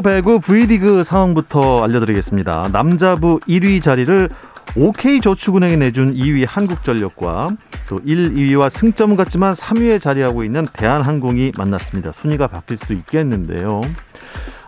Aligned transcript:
프로 0.00 0.02
배구 0.02 0.40
V리그 0.40 1.04
상황부터 1.04 1.84
알려드리겠습니다. 1.84 2.70
남자부 2.72 3.38
1위 3.40 3.82
자리를 3.82 4.28
OK저축은행이 4.76 5.76
내준 5.76 6.14
2위 6.14 6.46
한국전력과 6.46 7.48
또 7.88 8.00
1, 8.04 8.34
2위와 8.34 8.70
승점은 8.70 9.16
같지만 9.16 9.52
3위에 9.52 10.00
자리하고 10.00 10.44
있는 10.44 10.66
대한항공이 10.72 11.52
만났습니다. 11.56 12.12
순위가 12.12 12.46
바뀔 12.46 12.76
수도 12.76 12.94
있겠는데요. 12.94 13.80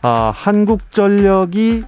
아, 0.03 0.33
한국전력이 0.35 1.83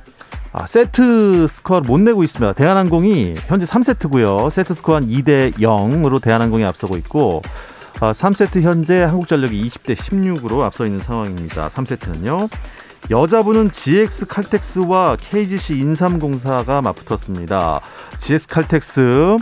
아, 0.53 0.67
세트 0.67 1.47
스코어를 1.49 1.87
못 1.87 2.01
내고 2.01 2.23
있습니다. 2.23 2.53
대한항공이 2.53 3.35
현재 3.47 3.67
3세트고요. 3.67 4.51
세트 4.51 4.75
스코어는 4.75 5.09
2대 5.09 5.55
0으로 5.55 6.23
대한항공이 6.23 6.65
앞서고 6.65 6.97
있고 6.99 7.43
아, 8.01 8.13
3세트 8.13 8.63
현재 8.63 9.03
한국전력이 9.03 9.69
20대 9.69 9.95
16으로 9.95 10.61
앞서 10.63 10.85
있는 10.85 11.01
상황입니다. 11.01 11.69
3세트는요. 11.69 12.49
여자분은 13.11 13.71
GS 13.71 14.27
칼텍스와 14.27 15.17
KGC 15.21 15.79
인삼공사가 15.79 16.81
맞붙었습니다. 16.81 17.81
GS 18.19 18.49
칼텍스 18.49 19.37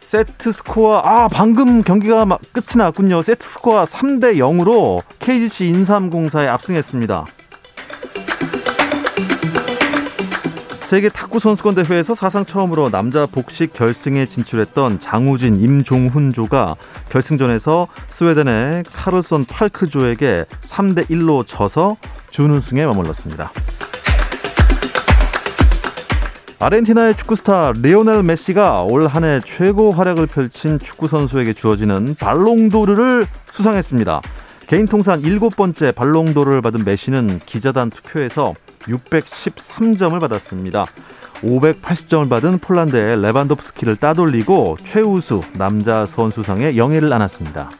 세트 0.00 0.52
스코어 0.52 0.98
아 0.98 1.28
방금 1.28 1.82
경기가 1.82 2.24
끝이 2.52 2.78
났군요. 2.78 3.20
세트 3.22 3.46
스코어 3.46 3.84
3대 3.84 4.36
0으로 4.36 5.02
KGC 5.18 5.66
인삼공사에 5.66 6.46
압승했습니다. 6.48 7.26
세계 10.94 11.08
탁구 11.08 11.40
선수권 11.40 11.74
대회에서 11.74 12.14
사상 12.14 12.44
처음으로 12.44 12.88
남자 12.88 13.26
복식 13.26 13.72
결승에 13.72 14.26
진출했던 14.26 15.00
장우진, 15.00 15.56
임종훈조가 15.56 16.76
결승전에서 17.08 17.88
스웨덴의 18.10 18.84
카를손 18.92 19.46
팔크조에게 19.46 20.44
3대 20.60 21.10
1로 21.10 21.44
져서 21.48 21.96
준우승에 22.30 22.86
머물렀습니다. 22.86 23.50
아르헨티나의 26.60 27.16
축구 27.16 27.34
스타 27.34 27.72
리오넬 27.72 28.22
메시가 28.22 28.84
올 28.84 29.08
한 29.08 29.24
해 29.24 29.40
최고 29.44 29.90
활약을 29.90 30.28
펼친 30.28 30.78
축구 30.78 31.08
선수에게 31.08 31.54
주어지는 31.54 32.14
발롱도르를 32.20 33.26
수상했습니다. 33.50 34.20
개인 34.68 34.86
통산 34.86 35.22
일곱 35.22 35.56
번째 35.56 35.90
발롱도르를 35.90 36.62
받은 36.62 36.84
메시는 36.84 37.40
기자단 37.46 37.90
투표에서 37.90 38.54
613점을 38.86 40.18
받았습니다. 40.20 40.86
580점을 41.42 42.28
받은 42.28 42.58
폴란드의 42.58 43.20
레반도프스키를 43.20 43.96
따돌리고 43.96 44.78
최우수 44.82 45.40
남자 45.54 46.06
선수상에 46.06 46.76
영예를 46.76 47.12
안았습니다. 47.12 47.70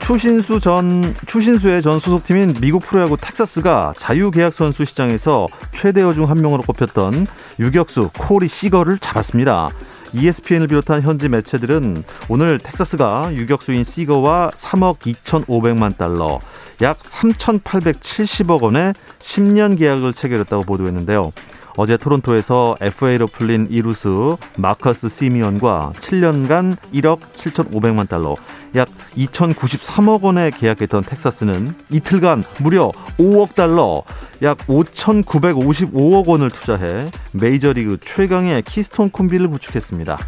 추신수 0.00 0.60
전 0.60 1.14
추신수의 1.26 1.80
전 1.80 1.98
소속팀인 1.98 2.56
미국 2.60 2.82
프로야구 2.82 3.16
텍사스가 3.16 3.94
자유계약 3.96 4.52
선수 4.52 4.84
시장에서 4.84 5.46
최대어 5.72 6.12
중 6.12 6.26
한 6.26 6.42
명으로 6.42 6.62
꼽혔던 6.62 7.26
유격수 7.58 8.10
코리 8.18 8.46
시거를 8.46 8.98
잡았습니다. 8.98 9.70
ESPN을 10.12 10.66
비롯한 10.68 11.00
현지 11.00 11.30
매체들은 11.30 12.04
오늘 12.28 12.58
텍사스가 12.58 13.34
유격수인 13.34 13.82
시거와 13.84 14.50
3억 14.50 14.98
2,500만 14.98 15.96
달러, 15.96 16.38
약 16.82 17.00
3,870억 17.00 18.62
원의 18.62 18.94
10년 19.18 19.78
계약을 19.78 20.12
체결했다고 20.12 20.64
보도했는데요. 20.64 21.32
어제 21.76 21.96
토론토에서 21.96 22.76
FA로 22.80 23.26
풀린 23.26 23.66
2루수 23.68 24.36
마커스 24.56 25.08
시미언과 25.08 25.92
7년간 25.98 26.76
1억 26.94 27.18
7,500만 27.34 28.08
달러, 28.08 28.36
약 28.76 28.88
2,093억 29.16 30.22
원에 30.22 30.50
계약했던 30.50 31.02
텍사스는 31.02 31.74
이틀간 31.90 32.44
무려 32.60 32.92
5억 33.18 33.56
달러, 33.56 34.04
약 34.42 34.58
5,955억 34.58 36.28
원을 36.28 36.50
투자해 36.50 37.10
메이저리그 37.32 37.98
최강의 38.04 38.62
키스톤 38.62 39.10
콤비를 39.10 39.48
구축했습니다. 39.48 40.18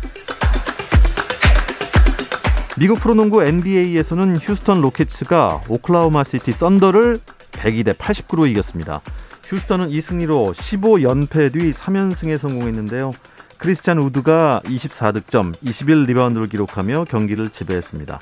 미국 2.79 3.01
프로농구 3.01 3.43
NBA에서는 3.43 4.37
휴스턴 4.37 4.83
로켓츠가 4.83 5.63
오클라호마 5.67 6.25
시티 6.25 6.53
썬더를 6.53 7.21
102대 7.53 7.97
89로 7.97 8.47
이겼습니다. 8.51 9.01
휴스턴은 9.47 9.89
이 9.89 10.03
승리로 10.03 10.53
15연패 10.53 11.55
뒤 11.55 11.71
3연승에 11.71 12.37
성공했는데요. 12.37 13.13
크리스찬 13.57 13.97
우드가 13.97 14.61
24득점, 14.67 15.55
21리바운드를 15.65 16.51
기록하며 16.51 17.07
경기를 17.09 17.49
지배했습니다. 17.49 18.19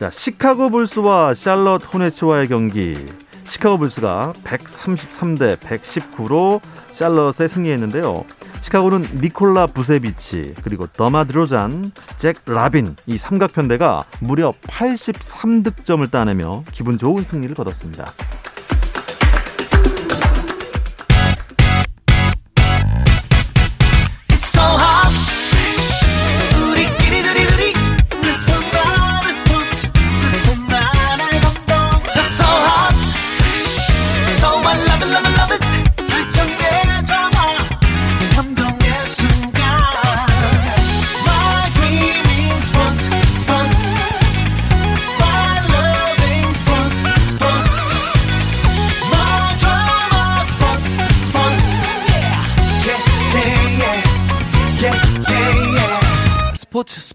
자, 0.00 0.10
시카고 0.10 0.70
불스와 0.70 1.34
샬럿 1.34 1.94
호네츠와의 1.94 2.48
경기. 2.48 2.96
시카고 3.44 3.78
불스가 3.78 4.34
133대 4.44 5.58
119로 5.58 6.60
샬럿에 6.92 7.48
승리했는데요. 7.48 8.24
시카고는 8.60 9.20
니콜라 9.20 9.66
부세비치 9.66 10.54
그리고 10.62 10.86
더마 10.86 11.24
드로잔, 11.24 11.92
잭 12.16 12.36
라빈 12.46 12.96
이 13.06 13.18
삼각편대가 13.18 14.04
무려 14.20 14.52
83득점을 14.62 16.10
따내며 16.10 16.64
기분 16.72 16.98
좋은 16.98 17.22
승리를 17.22 17.54
거뒀습니다. 17.54 18.12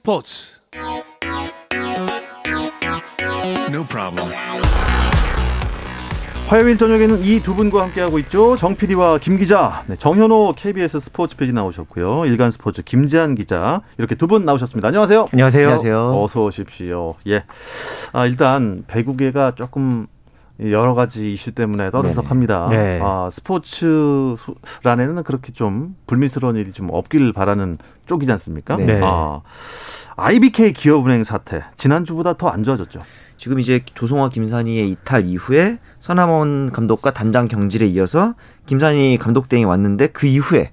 스포츠 0.10 0.60
No 3.70 3.86
problem. 3.86 4.28
화요일 6.48 6.80
저녁에는 6.80 7.20
이 7.24 7.40
두 7.44 7.54
분과 7.54 7.84
함께하고 7.84 8.18
있죠. 8.18 8.58
정 8.58 8.76
PD와 8.76 9.20
김 9.20 9.38
기자, 9.38 9.84
네, 9.86 9.96
정현호 9.96 10.54
KBS 10.58 11.00
스포츠 11.00 11.36
PD 11.38 11.54
나오셨고요. 11.54 12.26
일간 12.26 12.50
스포츠 12.50 12.82
김지한 12.82 13.36
기자 13.36 13.82
이렇게 14.00 14.16
두 14.16 14.26
분 14.26 14.46
나오셨습니다. 14.46 14.88
안녕하세요. 14.88 15.28
안녕하세요. 15.32 15.64
안녕하세요. 15.68 16.24
어서 16.24 16.42
오십시오. 16.46 17.14
예. 17.28 17.44
아, 18.12 18.26
일단 18.26 18.86
배구계가 18.88 19.54
조금 19.54 20.08
여러 20.62 20.94
가지 20.94 21.32
이슈 21.32 21.54
때문에 21.54 21.90
떠들썩합니다. 21.90 22.68
네. 22.70 23.00
아, 23.02 23.30
스포츠란에는 23.32 25.24
그렇게 25.24 25.54
좀 25.54 25.96
불미스러운 26.06 26.56
일이 26.58 26.74
좀 26.74 26.90
없길 26.92 27.32
바라는 27.34 27.78
쪽이지 28.06 28.32
않습니까? 28.34 28.76
네. 28.76 29.00
아, 29.04 29.42
IBK 30.18 30.74
기업은행 30.74 31.24
사태 31.24 31.64
지난주보다 31.78 32.34
더 32.34 32.50
안 32.50 32.64
좋아졌죠. 32.64 33.00
지금 33.38 33.60
이제 33.62 33.82
조성화 33.94 34.30
김산희의 34.30 34.90
이탈 34.90 35.26
이후에 35.26 35.80
서남원 36.02 36.72
감독과 36.74 37.12
단장 37.14 37.48
경질에 37.48 37.88
이어서 37.88 38.34
김산희 38.66 39.18
감독 39.18 39.48
대행이 39.48 39.64
왔는데 39.64 40.08
그 40.08 40.28
이후에 40.28 40.72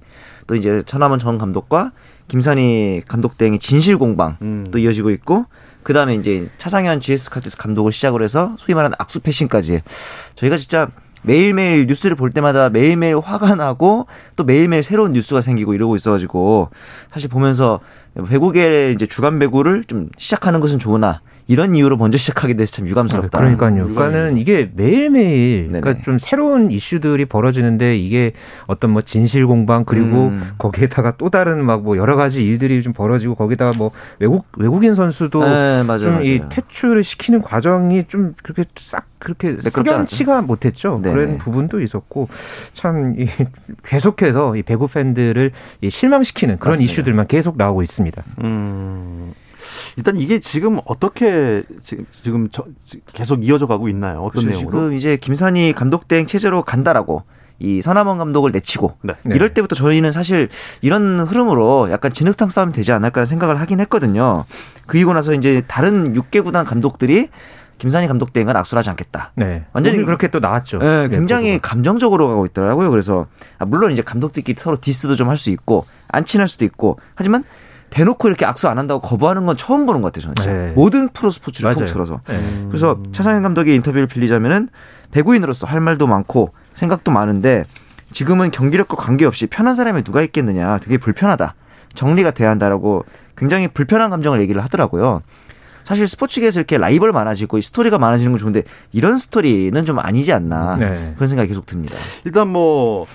또 0.48 0.56
이제 0.56 0.82
천남원 0.82 1.20
전 1.20 1.38
감독과 1.38 1.92
김산희 2.26 3.02
감독 3.06 3.38
대행의 3.38 3.60
진실 3.60 3.98
공방 3.98 4.36
음. 4.42 4.66
또 4.72 4.78
이어지고 4.78 5.10
있고 5.10 5.44
그 5.86 5.92
다음에 5.92 6.16
이제 6.16 6.48
차상현 6.58 6.98
GS 6.98 7.30
칼텍스 7.30 7.58
감독을 7.58 7.92
시작으로 7.92 8.24
해서 8.24 8.56
소위 8.58 8.74
말하는 8.74 8.96
악수 8.98 9.20
패싱까지. 9.20 9.82
저희가 10.34 10.56
진짜 10.56 10.88
매일매일 11.22 11.86
뉴스를 11.86 12.16
볼 12.16 12.30
때마다 12.30 12.70
매일매일 12.70 13.16
화가 13.18 13.54
나고 13.54 14.08
또 14.34 14.42
매일매일 14.42 14.82
새로운 14.82 15.12
뉴스가 15.12 15.42
생기고 15.42 15.74
이러고 15.74 15.94
있어가지고 15.94 16.70
사실 17.12 17.28
보면서 17.28 17.78
배구계 18.28 18.90
이제 18.96 19.06
주간 19.06 19.38
배구를 19.38 19.84
좀 19.84 20.08
시작하는 20.18 20.58
것은 20.58 20.80
좋으나 20.80 21.20
이런 21.46 21.74
이유로 21.74 21.96
먼저 21.96 22.18
시작하게 22.18 22.54
돼서 22.54 22.72
참 22.72 22.88
유감스럽다. 22.88 23.38
그러니까요. 23.38 23.88
그러니까는 23.88 24.36
이게 24.36 24.70
매일매일 24.74 25.68
그러니까 25.72 26.02
좀 26.02 26.18
새로운 26.18 26.70
이슈들이 26.70 27.24
벌어지는데 27.24 27.96
이게 27.96 28.32
어떤 28.66 28.90
뭐 28.90 29.00
진실 29.02 29.46
공방 29.46 29.84
그리고 29.84 30.26
음. 30.26 30.50
거기에다가 30.58 31.14
또 31.16 31.30
다른 31.30 31.64
막 31.64 31.86
뭐 31.86 31.96
여러 31.96 32.16
가지 32.16 32.44
일들이 32.44 32.82
좀 32.82 32.92
벌어지고 32.92 33.36
거기다가 33.36 33.76
뭐 33.76 33.92
외국 34.18 34.46
외국인 34.58 34.96
선수도 34.96 35.44
네, 35.44 35.84
좀이 35.98 36.42
퇴출을 36.50 37.04
시키는 37.04 37.42
과정이 37.42 38.04
좀 38.08 38.34
그렇게 38.42 38.64
싹 38.76 39.06
그렇게 39.20 39.56
석연치가 39.60 40.42
못했죠. 40.42 41.00
네네. 41.02 41.14
그런 41.14 41.38
부분도 41.38 41.80
있었고 41.80 42.28
참 42.72 43.14
이, 43.18 43.28
계속해서 43.84 44.56
이 44.56 44.62
배구 44.62 44.88
팬들을 44.88 45.52
이 45.80 45.90
실망시키는 45.90 46.58
그런 46.58 46.72
맞습니다. 46.72 46.92
이슈들만 46.92 47.26
계속 47.28 47.56
나오고 47.56 47.82
있습니다. 47.82 48.22
음. 48.42 49.32
일단 49.96 50.16
이게 50.16 50.38
지금 50.40 50.80
어떻게 50.84 51.62
지금 52.22 52.48
저, 52.50 52.64
계속 53.12 53.44
이어져 53.44 53.66
가고 53.66 53.88
있나요? 53.88 54.20
어떤 54.22 54.44
그렇죠. 54.44 54.58
내용으로? 54.58 54.78
지금 54.78 54.92
이제 54.94 55.16
김산이 55.16 55.72
감독 55.74 56.08
대행 56.08 56.26
체제로 56.26 56.62
간다라고 56.62 57.22
이 57.58 57.80
서남원 57.80 58.18
감독을 58.18 58.52
내치고 58.52 58.96
네. 59.02 59.14
이럴 59.24 59.54
때부터 59.54 59.74
저희는 59.74 60.12
사실 60.12 60.48
이런 60.82 61.20
흐름으로 61.20 61.90
약간 61.90 62.12
진흙탕 62.12 62.50
싸움이 62.50 62.72
되지 62.72 62.92
않을까라는 62.92 63.26
생각을 63.26 63.58
하긴 63.60 63.80
했거든요. 63.80 64.44
그리고 64.86 65.14
나서 65.14 65.32
이제 65.32 65.62
다른 65.66 66.12
6개 66.14 66.44
구단 66.44 66.66
감독들이 66.66 67.30
김산희 67.78 68.08
감독 68.08 68.32
대행은 68.32 68.56
악수를 68.56 68.78
하지 68.78 68.88
않겠다. 68.90 69.32
네. 69.36 69.64
완전히 69.72 70.02
그렇게 70.04 70.28
또 70.28 70.38
나왔죠. 70.38 70.78
네, 70.78 71.08
굉장히 71.08 71.50
네, 71.52 71.58
감정적으로 71.58 72.26
가고 72.28 72.46
있더라고요. 72.46 72.88
그래서 72.90 73.26
아, 73.58 73.64
물론 73.66 73.92
이제 73.92 74.00
감독들끼리 74.02 74.58
서로 74.58 74.76
디스도 74.80 75.14
좀 75.16 75.28
할 75.28 75.36
수 75.36 75.50
있고 75.50 75.84
안 76.08 76.24
친할 76.24 76.48
수도 76.48 76.64
있고 76.64 76.98
하지만 77.14 77.44
대놓고 77.90 78.28
이렇게 78.28 78.44
악수 78.44 78.68
안 78.68 78.78
한다고 78.78 79.00
거부하는 79.00 79.46
건 79.46 79.56
처음 79.56 79.86
보는 79.86 80.02
것 80.02 80.12
같아요. 80.12 80.34
저는 80.34 80.66
네. 80.66 80.72
모든 80.72 81.08
프로 81.08 81.30
스포츠를 81.30 81.68
맞아요. 81.70 81.86
통틀어서. 81.86 82.20
네. 82.26 82.66
그래서 82.68 82.98
차상현 83.12 83.42
감독의 83.42 83.74
인터뷰를 83.76 84.06
빌리자면은 84.06 84.68
배구인으로서 85.12 85.66
할 85.66 85.80
말도 85.80 86.06
많고 86.06 86.52
생각도 86.74 87.10
많은데 87.10 87.64
지금은 88.12 88.50
경기력과 88.50 88.96
관계없이 88.96 89.46
편한 89.46 89.74
사람이 89.74 90.02
누가 90.02 90.22
있겠느냐. 90.22 90.78
되게 90.78 90.98
불편하다. 90.98 91.54
정리가 91.94 92.32
돼야 92.32 92.50
한다라고 92.50 93.04
굉장히 93.36 93.68
불편한 93.68 94.10
감정을 94.10 94.40
얘기를 94.40 94.62
하더라고요. 94.62 95.22
사실 95.84 96.08
스포츠계에서 96.08 96.58
이렇게 96.58 96.78
라이벌 96.78 97.12
많아지고 97.12 97.60
스토리가 97.60 97.98
많아지는 97.98 98.32
건 98.32 98.38
좋은데 98.40 98.64
이런 98.92 99.18
스토리는 99.18 99.84
좀 99.84 100.00
아니지 100.00 100.32
않나 100.32 100.76
네. 100.76 101.12
그런 101.14 101.28
생각이 101.28 101.48
계속 101.48 101.64
듭니다. 101.64 101.94
일단 102.24 102.48
뭐 102.48 103.06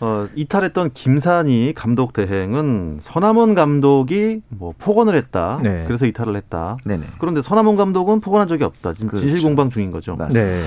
어, 0.00 0.26
이탈했던 0.34 0.92
김산희 0.92 1.74
감독 1.76 2.12
대행은 2.12 2.98
서남원 3.00 3.54
감독이 3.54 4.40
뭐 4.48 4.74
폭언을 4.78 5.16
했다. 5.16 5.60
네. 5.62 5.84
그래서 5.86 6.06
이탈을 6.06 6.36
했다. 6.36 6.76
네네. 6.84 7.04
그런데 7.18 7.42
서남원 7.42 7.76
감독은 7.76 8.20
폭언한 8.20 8.48
적이 8.48 8.64
없다. 8.64 8.92
지금 8.94 9.08
그렇죠. 9.08 9.26
진실 9.26 9.42
공방 9.42 9.70
중인 9.70 9.90
거죠. 9.90 10.16
맞습니다. 10.16 10.50
네. 10.50 10.62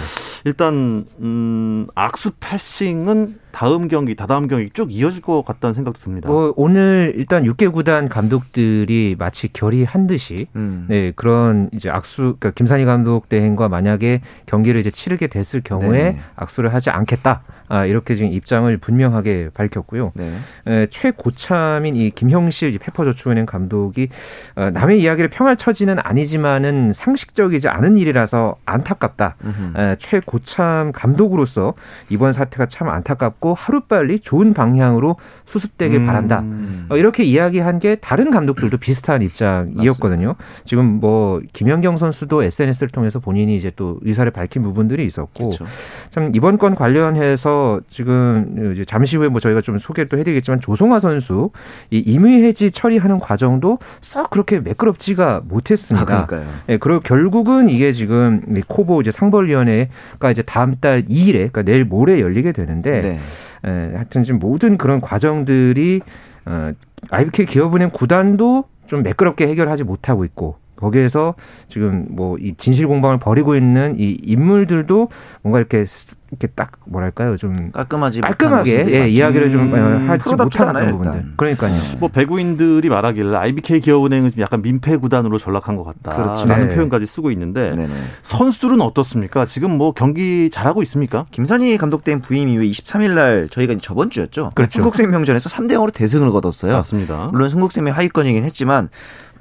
일단 0.45 1.05
음, 1.19 1.87
악수 1.95 2.31
패싱은 2.39 3.42
다음 3.53 3.87
경기, 3.87 4.15
다다음 4.15 4.47
경기 4.47 4.69
쭉 4.71 4.91
이어질 4.91 5.21
것 5.21 5.45
같다는 5.45 5.73
생각도 5.73 6.01
듭니다. 6.01 6.27
뭐 6.27 6.53
오늘 6.57 7.13
일단 7.15 7.43
6개 7.43 7.71
구단 7.71 8.09
감독들이 8.09 9.15
마치 9.17 9.53
결의한 9.53 10.07
듯이 10.07 10.47
음. 10.55 10.87
네, 10.89 11.13
그런 11.15 11.69
이제 11.71 11.89
악수 11.89 12.35
그러니까 12.39 12.49
김산희 12.51 12.83
감독 12.85 13.29
대행과 13.29 13.69
만약에 13.69 14.21
경기를 14.47 14.81
이제 14.81 14.89
치르게 14.89 15.27
됐을 15.27 15.61
경우에 15.61 16.03
네. 16.03 16.19
악수를 16.35 16.73
하지 16.73 16.89
않겠다. 16.89 17.43
아, 17.69 17.85
이렇게 17.85 18.13
지금 18.13 18.31
입장을 18.33 18.75
분명하게 18.77 19.49
밝혔고요. 19.53 20.11
네. 20.15 20.33
에, 20.67 20.87
최고참인 20.89 21.95
이 21.95 22.09
김형실 22.09 22.77
페퍼저축은행 22.77 23.45
감독이 23.45 24.09
어, 24.55 24.69
남의 24.71 25.01
이야기를 25.01 25.29
평할 25.29 25.57
처지는 25.57 25.97
아니지만은 25.99 26.91
상식적이지 26.93 27.69
않은 27.69 27.97
일이라서 27.97 28.57
안타깝다. 28.65 29.35
에, 29.77 29.95
최고참 29.97 30.91
감독으로서 30.91 31.73
이번 32.09 32.33
사태가 32.33 32.65
참 32.65 32.89
안타깝고 32.89 33.42
하루빨리 33.51 34.21
좋은 34.21 34.53
방향으로 34.53 35.17
수습되길 35.43 35.99
음. 35.99 36.05
바란다. 36.05 36.45
어, 36.89 36.95
이렇게 36.95 37.25
이야기한 37.25 37.79
게 37.79 37.95
다른 37.95 38.31
감독들도 38.31 38.77
비슷한 38.77 39.21
입장이었거든요. 39.21 40.27
맞습니다. 40.29 40.63
지금 40.63 40.85
뭐 41.01 41.41
김연경 41.51 41.97
선수도 41.97 42.43
SNS를 42.43 42.89
통해서 42.89 43.19
본인이 43.19 43.57
이제 43.57 43.71
또 43.75 43.99
의사를 44.03 44.29
밝힌 44.31 44.63
부분들이 44.63 45.05
있었고 45.05 45.49
그렇죠. 45.49 45.65
참 46.09 46.31
이번 46.33 46.57
건 46.57 46.75
관련해서 46.75 47.81
지금 47.89 48.75
잠시 48.87 49.17
후에 49.17 49.27
뭐 49.27 49.41
저희가 49.41 49.59
좀 49.59 49.77
소개를 49.77 50.07
또 50.07 50.17
해드리겠지만 50.17 50.61
조성화 50.61 50.99
선수 50.99 51.49
이 51.91 51.97
임의 51.97 52.43
해지 52.43 52.71
처리하는 52.71 53.19
과정도 53.19 53.79
싹 54.01 54.29
그렇게 54.29 54.59
매끄럽지가 54.59 55.41
못했습니다. 55.45 56.19
아, 56.19 56.25
그러니까요. 56.25 56.53
예, 56.69 56.77
그리고 56.77 56.99
결국은 56.99 57.69
이게 57.69 57.91
지금 57.91 58.41
코보 58.67 59.01
이제 59.01 59.11
상벌위원회가 59.11 60.31
이제 60.31 60.41
다음 60.41 60.75
달 60.75 61.03
2일에 61.03 61.33
그러니까 61.33 61.63
내일 61.63 61.85
모레 61.85 62.19
열리게 62.19 62.51
되는데 62.51 63.01
네. 63.01 63.19
예, 63.65 63.91
하여튼 63.93 64.23
지금 64.23 64.39
모든 64.39 64.77
그런 64.77 65.01
과정들이 65.01 66.01
어, 66.45 66.71
IBK 67.09 67.45
기업은행 67.45 67.89
구단도 67.91 68.65
좀 68.87 69.03
매끄럽게 69.03 69.47
해결하지 69.47 69.83
못하고 69.83 70.25
있고 70.25 70.57
거기에서 70.83 71.33
지금 71.67 72.05
뭐 72.09 72.33
이 72.43 72.53
진실 72.57 72.87
공방을 72.87 73.19
벌이고 73.19 73.55
있는 73.55 73.95
이 73.97 74.17
인물들도 74.23 75.07
뭔가 75.41 75.59
이렇게 75.59 75.85
이렇게 76.31 76.47
딱 76.47 76.71
뭐랄까요 76.85 77.37
좀 77.37 77.71
깔끔하지 77.71 78.21
깔끔하게 78.21 78.85
예, 78.89 79.07
이야기를 79.07 79.51
좀 79.51 79.71
어, 79.71 79.77
음, 79.77 80.09
하지 80.09 80.29
못하는 80.35 80.73
그런 80.73 80.91
부분들. 80.91 81.25
그러니까요. 81.37 81.75
뭐 81.99 82.09
배구인들이 82.09 82.89
말하기를 82.89 83.35
IBK 83.35 83.81
기업은행은 83.81 84.31
약간 84.39 84.61
민폐 84.63 84.97
구단으로 84.97 85.37
전락한 85.37 85.75
것 85.75 85.83
같다. 85.83 86.15
그렇죠. 86.15 86.45
라는 86.47 86.69
네. 86.69 86.75
표현까지 86.75 87.05
쓰고 87.05 87.29
있는데 87.31 87.75
네네. 87.75 87.93
선수들은 88.23 88.81
어떻습니까? 88.81 89.45
지금 89.45 89.77
뭐 89.77 89.93
경기 89.93 90.49
잘하고 90.51 90.81
있습니까? 90.83 91.25
김선희 91.31 91.77
감독 91.77 92.03
된 92.03 92.19
부임 92.19 92.49
이후에 92.49 92.65
23일 92.65 93.11
날 93.11 93.47
저희가 93.49 93.75
저번 93.81 94.09
주였죠. 94.09 94.49
그렇죠. 94.55 94.79
흥국생명전에서 94.79 95.49
3대 95.49 95.73
0으로 95.73 95.93
대승을 95.93 96.31
거뒀어요. 96.31 96.73
맞습니다. 96.73 97.29
물론 97.31 97.49
흥국생명 97.49 97.95
하위권이긴 97.95 98.43
했지만 98.43 98.89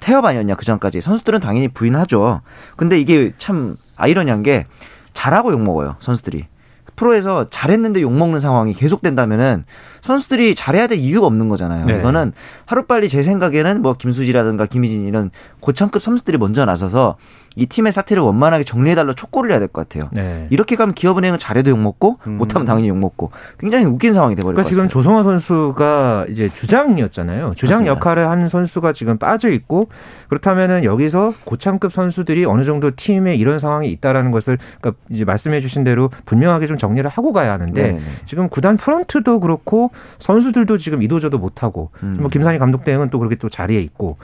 태업 0.02 0.24
아니었냐 0.24 0.56
그 0.56 0.64
전까지 0.64 1.00
선수들은 1.00 1.40
당연히 1.40 1.68
부인하죠. 1.68 2.42
근데 2.76 3.00
이게 3.00 3.32
참 3.38 3.76
아이러니한 3.96 4.42
게 4.42 4.66
잘하고 5.12 5.52
욕 5.52 5.62
먹어요 5.62 5.96
선수들이. 6.00 6.46
프로에서 6.94 7.46
잘했는데 7.48 8.02
욕 8.02 8.12
먹는 8.12 8.38
상황이 8.38 8.74
계속된다면은 8.74 9.64
선수들이 10.02 10.54
잘해야 10.54 10.88
될 10.88 10.98
이유가 10.98 11.26
없는 11.26 11.48
거잖아요. 11.48 11.86
네. 11.86 11.98
이거는 11.98 12.32
하루빨리 12.66 13.08
제 13.08 13.22
생각에는 13.22 13.80
뭐 13.80 13.94
김수지라든가 13.94 14.66
김희진 14.66 15.06
이런 15.06 15.30
고참급 15.60 16.02
선수들이 16.02 16.36
먼저 16.36 16.64
나서서 16.64 17.16
이 17.56 17.66
팀의 17.66 17.92
사태를 17.92 18.22
원만하게 18.22 18.64
정리해달라 18.64 19.12
촉구를 19.12 19.50
해야 19.50 19.58
될 19.58 19.68
것 19.68 19.88
같아요. 19.88 20.08
네. 20.12 20.46
이렇게 20.50 20.76
가면 20.76 20.94
기업은행은 20.94 21.38
잘해도 21.38 21.70
욕먹고 21.70 22.18
음. 22.26 22.38
못하면 22.38 22.66
당연히 22.66 22.88
욕먹고 22.88 23.30
굉장히 23.58 23.84
웃긴 23.84 24.12
상황이 24.12 24.34
돼버릴 24.34 24.54
그러니까 24.54 24.68
것. 24.68 24.74
지금 24.74 24.88
조성화 24.88 25.22
선수가 25.22 26.26
이제 26.28 26.48
주장이었잖아요. 26.48 27.52
주장 27.56 27.78
맞습니다. 27.84 27.90
역할을 27.96 28.28
하는 28.28 28.48
선수가 28.48 28.92
지금 28.92 29.18
빠져 29.18 29.50
있고 29.50 29.88
그렇다면은 30.28 30.84
여기서 30.84 31.34
고참급 31.44 31.92
선수들이 31.92 32.44
어느 32.44 32.64
정도 32.64 32.90
팀에 32.94 33.34
이런 33.34 33.58
상황이 33.58 33.90
있다라는 33.92 34.30
것을 34.30 34.58
그러니까 34.80 35.02
이제 35.10 35.24
말씀해주신 35.24 35.84
대로 35.84 36.10
분명하게 36.24 36.66
좀 36.66 36.78
정리를 36.78 37.08
하고 37.10 37.32
가야 37.32 37.52
하는데 37.52 37.82
네네. 37.82 38.00
지금 38.24 38.48
구단 38.48 38.76
프런트도 38.76 39.40
그렇고 39.40 39.90
선수들도 40.18 40.78
지금 40.78 41.02
이도저도 41.02 41.38
못하고 41.38 41.90
음. 42.02 42.16
뭐 42.20 42.28
김산희 42.30 42.58
감독 42.58 42.84
대행은 42.84 43.10
또 43.10 43.18
그렇게 43.18 43.36
또 43.36 43.48
자리에 43.48 43.80
있고 43.80 44.16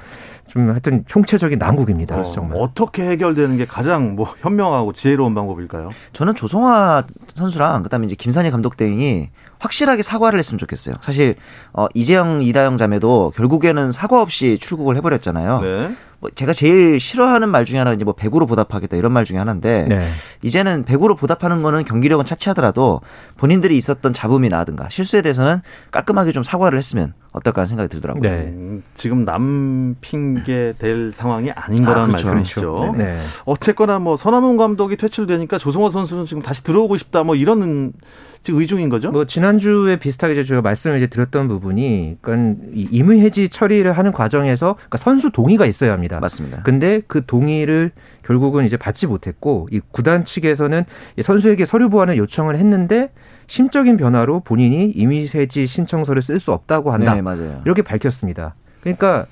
좀 0.46 0.70
하여튼 0.70 1.04
총체적인 1.06 1.58
난국입니다. 1.58 2.18
어, 2.18 2.22
정말. 2.22 2.56
어떻게 2.58 3.17
해결되는 3.18 3.56
게 3.56 3.66
가장 3.66 4.14
뭐 4.14 4.34
현명하고 4.40 4.92
지혜로운 4.92 5.34
방법일까요? 5.34 5.90
저는 6.12 6.34
조성화 6.34 7.04
선수랑 7.34 7.82
그다음에 7.82 8.06
이제 8.06 8.14
김산희 8.14 8.50
감독 8.50 8.76
대행이 8.76 9.28
확실하게 9.58 10.02
사과를 10.02 10.38
했으면 10.38 10.58
좋겠어요. 10.58 10.96
사실 11.02 11.34
어, 11.72 11.86
이재영 11.94 12.42
이다영 12.42 12.76
자매도 12.76 13.32
결국에는 13.36 13.90
사과 13.90 14.22
없이 14.22 14.56
출국을 14.60 14.96
해버렸잖아요. 14.96 15.60
네. 15.60 15.96
뭐 16.20 16.30
제가 16.34 16.52
제일 16.52 16.98
싫어하는 16.98 17.48
말 17.48 17.64
중에 17.64 17.78
하나가 17.78 17.94
이제 17.94 18.04
뭐 18.04 18.14
배구로 18.14 18.46
보답하겠다 18.46 18.96
이런 18.96 19.12
말 19.12 19.24
중에 19.24 19.38
하나인데 19.38 19.86
네. 19.88 20.00
이제는 20.42 20.84
배구로 20.84 21.14
보답하는 21.16 21.62
거는 21.62 21.84
경기력은 21.84 22.24
차치하더라도 22.24 23.00
본인들이 23.36 23.76
있었던 23.76 24.12
잡음이나든가 24.12 24.88
실수에 24.90 25.22
대해서는 25.22 25.60
깔끔하게 25.90 26.32
좀 26.32 26.42
사과를 26.42 26.78
했으면 26.78 27.14
어떨까 27.38 27.62
하는 27.62 27.68
생각이 27.68 27.88
들더라고요. 27.88 28.22
네. 28.22 28.28
음, 28.48 28.82
지금 28.96 29.24
남 29.24 29.96
핑계 30.00 30.74
될 30.78 31.12
상황이 31.12 31.50
아닌 31.50 31.84
거라는 31.84 32.04
아, 32.04 32.06
그렇죠. 32.06 32.28
말씀이시죠. 32.28 32.74
그렇죠. 32.74 32.94
네. 32.96 33.18
어쨌거나 33.44 33.98
뭐 33.98 34.16
서남훈 34.16 34.56
감독이 34.56 34.96
퇴출되니까 34.96 35.58
조성호 35.58 35.90
선수는 35.90 36.26
지금 36.26 36.42
다시 36.42 36.62
들어오고 36.62 36.96
싶다 36.96 37.22
뭐 37.22 37.34
이런 37.34 37.92
지금 38.44 38.60
의중인 38.60 38.88
거죠? 38.88 39.10
뭐 39.10 39.26
지난주에 39.26 39.96
비슷하게 39.96 40.42
제가 40.42 40.62
말씀을 40.62 40.98
이제 40.98 41.06
드렸던 41.06 41.48
부분이 41.48 42.18
그러니까 42.20 42.66
임의 42.72 43.20
해지 43.20 43.48
처리를 43.48 43.92
하는 43.92 44.12
과정에서 44.12 44.74
그러니까 44.74 44.98
선수 44.98 45.30
동의가 45.30 45.66
있어야 45.66 45.92
합니다. 45.92 46.20
맞습니다. 46.20 46.62
근데 46.62 47.02
그 47.06 47.24
동의를 47.26 47.90
결국은 48.22 48.64
이제 48.64 48.76
받지 48.76 49.06
못했고 49.06 49.68
이 49.72 49.80
구단 49.90 50.24
측에서는 50.24 50.84
선수에게 51.20 51.64
서류 51.64 51.88
보완을 51.88 52.16
요청을 52.16 52.56
했는데 52.56 53.10
심적인 53.48 53.96
변화로 53.96 54.40
본인이 54.40 54.90
임의세지 54.90 55.66
신청서를 55.66 56.22
쓸 56.22 56.38
수 56.38 56.52
없다고 56.52 56.92
한다. 56.92 57.14
네, 57.14 57.22
맞아요. 57.22 57.62
이렇게 57.64 57.82
밝혔습니다. 57.82 58.54
그러니까 58.82 59.26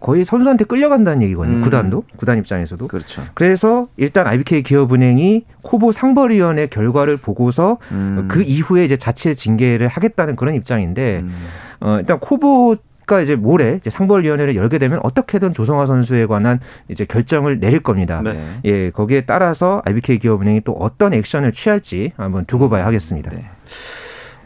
거의 0.00 0.24
선수한테 0.24 0.64
끌려간다는 0.64 1.22
얘기거든요. 1.22 1.56
음. 1.56 1.62
구단도 1.62 2.04
구단 2.16 2.38
입장에서도. 2.38 2.88
그렇죠. 2.88 3.22
그래서 3.34 3.88
일단 3.96 4.26
IBK 4.26 4.62
기업은행이 4.62 5.44
코보 5.62 5.92
상벌위원회 5.92 6.66
결과를 6.66 7.16
보고서 7.16 7.78
음. 7.92 8.26
그 8.28 8.42
이후에 8.42 8.84
이제 8.84 8.96
자체 8.96 9.32
징계를 9.32 9.88
하겠다는 9.88 10.36
그런 10.36 10.54
입장인데 10.54 11.20
음. 11.20 11.34
어, 11.80 11.98
일단 11.98 12.18
코보 12.18 12.76
가 13.10 13.20
이제 13.20 13.34
모레 13.34 13.78
이제 13.78 13.90
상벌위원회를 13.90 14.54
열게 14.54 14.78
되면 14.78 15.00
어떻게든 15.02 15.52
조성화 15.52 15.84
선수에 15.84 16.26
관한 16.26 16.60
이제 16.88 17.04
결정을 17.04 17.58
내릴 17.58 17.80
겁니다. 17.80 18.22
네. 18.22 18.60
예, 18.64 18.90
거기에 18.90 19.22
따라서 19.22 19.82
IBK 19.84 20.20
기업은행이 20.20 20.60
또 20.64 20.72
어떤 20.74 21.12
액션을 21.12 21.50
취할지 21.50 22.12
한번 22.16 22.44
두고 22.44 22.70
봐야 22.70 22.86
하겠습니다. 22.86 23.32
네. 23.32 23.46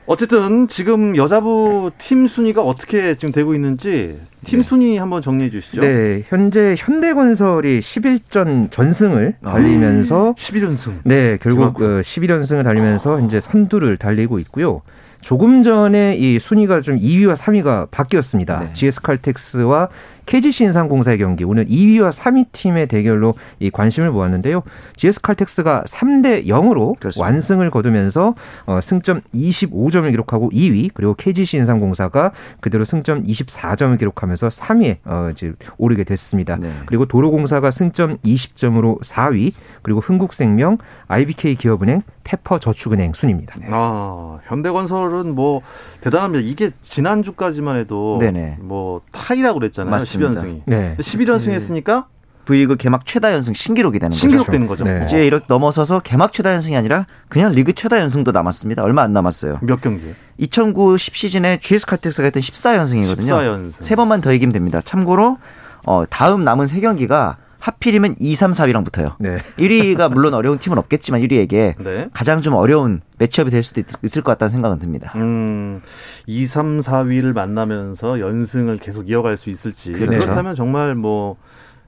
어쨌든 0.06 0.66
지금 0.68 1.14
여자부 1.16 1.90
팀 1.99 2.26
순위가 2.26 2.62
어떻게 2.62 3.16
지금 3.16 3.33
되고 3.33 3.54
있는지 3.54 4.18
팀 4.44 4.61
네. 4.61 4.64
순위 4.64 4.97
한번 4.97 5.21
정리해 5.21 5.50
주시죠. 5.50 5.83
네, 5.83 6.23
현재 6.28 6.75
현대건설이 6.78 7.80
11전 7.80 8.71
전승을 8.71 9.37
아, 9.42 9.52
달리면서 9.52 10.30
아, 10.30 10.35
11연승. 10.35 11.00
네, 11.04 11.37
결국 11.40 11.75
그 11.75 12.00
11연승을 12.02 12.64
달리면서 12.64 13.18
현재 13.21 13.40
선두를 13.40 13.99
달리고 13.99 14.38
있고요. 14.40 14.80
조금 15.25 15.62
전에 15.62 16.16
이 16.16 16.38
순위가 16.38 16.83
좀 16.83 16.99
2위와 16.99 17.35
3위가 17.35 17.90
바뀌었습니다. 17.90 18.59
네. 18.59 18.73
GS 18.75 19.00
칼텍스와 19.00 19.88
KGC 20.26 20.64
인상공사의 20.64 21.19
경기 21.19 21.45
오늘 21.45 21.66
2위와 21.66 22.11
3위 22.12 22.47
팀의 22.52 22.88
대결로 22.88 23.35
이 23.61 23.71
관심을 23.71 24.11
모았는데요. 24.11 24.62
GS 24.97 25.21
칼텍스가 25.21 25.85
3대 25.87 26.47
0으로 26.47 26.99
그렇습니다. 26.99 27.25
완승을 27.25 27.71
거두면서 27.71 28.35
어, 28.66 28.81
승점 28.81 29.21
25점을 29.35 30.11
기록하고 30.11 30.50
2위 30.50 30.90
그리고 30.95 31.14
KGC 31.14 31.59
인상공사가 31.59 32.33
그대로 32.61 32.85
승점 32.85 33.25
24점을 33.25 33.99
기록하면서 33.99 34.49
3위에 34.49 34.97
어, 35.04 35.28
이제 35.31 35.52
오르게 35.78 36.04
됐습니다. 36.04 36.57
네. 36.57 36.73
그리고 36.87 37.07
도로공사가 37.07 37.71
승점 37.71 38.16
20점으로 38.19 39.00
4위 39.02 39.52
그리고 39.83 40.00
흥국생명, 40.00 40.78
IBK 41.09 41.57
기업은행, 41.57 42.02
페퍼저축은행 42.25 43.12
순입니다. 43.12 43.54
아 43.71 44.38
현대건설은 44.45 45.35
뭐 45.35 45.61
대단합니다. 46.00 46.45
이게 46.47 46.71
지난주까지만 46.83 47.76
해도 47.76 48.16
네네. 48.19 48.59
뭐 48.61 49.02
타이라고 49.12 49.59
그랬잖아요. 49.59 49.90
맞습니다. 49.90 50.13
10연승이. 50.18 50.62
네. 50.66 50.97
11연승 51.00 51.50
했으니까 51.50 52.06
V리그 52.44 52.76
개막 52.76 53.06
최다 53.06 53.33
연승 53.33 53.54
신기록이 53.54 53.99
되는 53.99 54.16
신기록 54.16 54.47
거죠. 54.47 54.52
되는 54.52 54.66
거죠. 54.66 54.85
네. 54.85 55.02
이제 55.06 55.25
이렇게 55.26 55.47
넘어서서 55.49 56.00
개막 56.00 56.33
최다 56.33 56.52
연승이 56.52 56.76
아니라 56.76 57.06
그냥 57.28 57.52
리그 57.52 57.73
최다 57.73 57.99
연승도 58.00 58.33
남았습니다. 58.33 58.83
얼마 58.83 59.02
안 59.02 59.12
남았어요. 59.12 59.59
몇 59.62 59.80
경기? 59.80 60.14
2009 60.38 60.99
10 60.99 61.16
시즌에 61.16 61.59
GS 61.59 61.87
칼텍스가 61.87 62.26
했던 62.26 62.42
14연승이거든요. 62.42 63.28
14연승. 63.28 63.83
세 63.83 63.94
번만 63.97 64.21
더 64.21 64.33
이기면 64.33 64.52
됩니다. 64.52 64.80
참고로 64.85 65.38
어, 65.87 66.04
다음 66.11 66.44
남은 66.44 66.66
세 66.66 66.80
경기가 66.80 67.37
하필이면 67.68 68.16
2, 68.21 68.35
3, 68.35 68.50
4위랑 68.50 68.85
붙어요. 68.85 69.16
네. 69.18 69.38
1위가 69.59 70.12
물론 70.12 70.35
어려운 70.35 70.59
팀은 70.59 70.76
없겠지만 70.76 71.23
1위에게 71.23 71.83
네. 71.83 72.09
가장 72.12 72.42
좀 72.42 72.52
어려운 72.54 73.00
매치업이 73.18 73.50
될 73.50 73.62
수도 73.62 73.80
있 73.80 74.16
을 74.18 74.23
것 74.23 74.33
같다는 74.33 74.50
생각은 74.50 74.78
듭니다. 74.80 75.12
음, 75.16 75.80
2, 76.26 76.44
3, 76.44 76.80
4위를 76.80 77.33
만나면서 77.33 78.21
연승을 78.21 78.76
계속 78.76 79.09
이어갈 79.09 79.38
수 79.38 79.49
있을지. 79.49 79.92
그렇죠. 79.92 80.18
그렇다면 80.18 80.54
정말 80.54 80.94
뭐 80.94 81.37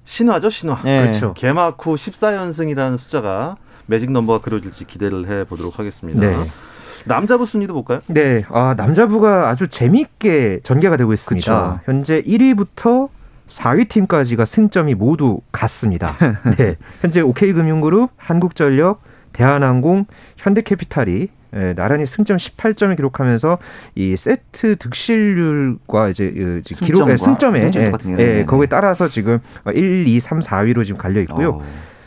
신화죠, 0.06 0.48
신화. 0.48 0.80
네. 0.82 1.02
그렇죠. 1.02 1.34
개막 1.34 1.76
후 1.84 1.94
14연승이라는 1.94 2.96
숫자가 2.96 3.56
매직 3.84 4.10
넘버가 4.12 4.38
그려질지 4.40 4.86
기대를 4.86 5.28
해 5.28 5.44
보도록 5.44 5.78
하겠습니다. 5.78 6.18
네. 6.20 6.34
남자부 7.04 7.44
순위도 7.44 7.74
볼까요? 7.74 8.00
네, 8.06 8.44
아, 8.48 8.74
남자부가 8.78 9.50
아주 9.50 9.68
재미있게 9.68 10.60
전개가 10.62 10.96
되고 10.96 11.12
있습니다. 11.12 11.52
그쵸. 11.52 11.80
현재 11.84 12.22
1위부터 12.22 13.08
4위 13.48 13.88
팀까지가 13.88 14.44
승점이 14.44 14.94
모두 14.94 15.40
같습니다. 15.52 16.12
네. 16.56 16.76
현재 17.00 17.20
OK금융그룹, 17.20 18.10
한국전력, 18.16 19.02
대한항공, 19.32 20.06
현대캐피탈이 20.36 21.28
예, 21.54 21.74
나란히 21.74 22.06
승점 22.06 22.36
18점을 22.36 22.94
기록하면서 22.96 23.58
이 23.94 24.16
세트 24.16 24.76
득실률과 24.76 26.10
이제 26.10 26.60
기록 26.74 27.08
예, 27.08 27.16
승점에 27.16 27.60
예, 28.18 28.38
예, 28.38 28.44
거기에 28.44 28.66
따라서 28.66 29.08
지금 29.08 29.38
1, 29.72 30.06
2, 30.06 30.20
3, 30.20 30.40
4위로 30.40 30.84
지금 30.84 30.98
갈려 30.98 31.20
있고요. 31.20 31.50
어. 31.50 31.62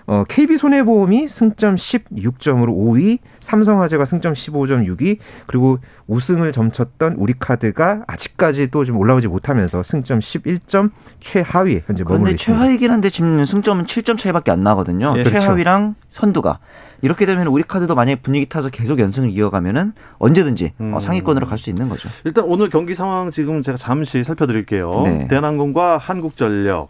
어, 0.10 0.24
KB 0.28 0.58
손해보험이 0.58 1.28
승점 1.28 1.76
16점으로 1.76 2.70
5위, 2.70 3.20
삼성화재가 3.42 4.06
승점 4.06 4.34
15점 4.34 4.88
6위, 4.88 5.20
그리고 5.46 5.78
우승을 6.08 6.52
점쳤던 6.52 7.14
우리카드가 7.14 8.06
아직까지 8.08 8.72
또 8.72 8.84
좀 8.90 8.98
올라오지 8.98 9.28
못하면서 9.28 9.84
승점 9.84 10.18
11점 10.18 10.90
최하위에 11.20 11.84
현재 11.86 12.04
머무르고 12.04 12.30
있습니다. 12.30 12.34
그런데 12.34 12.36
최하위긴 12.38 12.90
한데 12.92 13.10
지금 13.12 13.46
승점은 13.46 13.86
7점 13.86 14.18
차이밖에 14.18 14.50
안 14.50 14.64
나거든요. 14.64 15.14
예, 15.16 15.22
그렇죠. 15.22 15.42
최하위랑 15.42 15.94
선두가 16.08 16.58
이렇게 17.04 17.28
되면 17.28 17.46
우리카드도 17.46 17.94
만약에 17.94 18.22
분위기 18.22 18.48
타서 18.48 18.70
계속 18.72 18.98
연승을 19.00 19.30
이어가면은 19.30 19.94
언제든지 20.18 20.74
어, 20.80 20.84
음. 20.84 21.00
상위권으로 21.00 21.46
갈 21.46 21.60
수 21.60 21.70
있는 21.70 21.88
거죠. 21.88 22.10
일단 22.24 22.46
오늘 22.48 22.70
경기 22.72 22.96
상황 22.96 23.30
지금 23.30 23.62
제가 23.62 23.78
잠시 23.78 24.24
살펴드릴게요. 24.24 25.02
네. 25.06 25.28
대한항공과 25.28 26.00
한국전력 26.00 26.88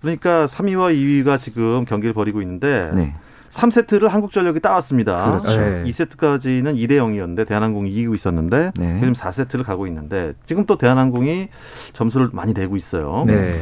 그러니까 0.00 0.46
3위와 0.46 0.94
2위가 0.94 1.38
지금 1.38 1.84
경기를 1.84 2.14
벌이고 2.14 2.40
있는데 2.42 2.90
네. 2.94 3.14
3세트를 3.50 4.08
한국전력이 4.08 4.60
따왔습니다. 4.60 5.38
그렇죠. 5.38 5.60
네. 5.60 5.84
2세트까지는 5.84 6.76
2대 6.76 6.92
0이었는데 6.92 7.46
대한항공이 7.46 7.90
이기고 7.90 8.14
있었는데 8.14 8.72
네. 8.76 8.94
지금 9.00 9.12
4세트를 9.14 9.64
가고 9.64 9.86
있는데 9.86 10.34
지금 10.46 10.66
또 10.66 10.76
대한항공이 10.76 11.48
점수를 11.94 12.30
많이 12.32 12.52
내고 12.52 12.76
있어요. 12.76 13.24
네. 13.26 13.58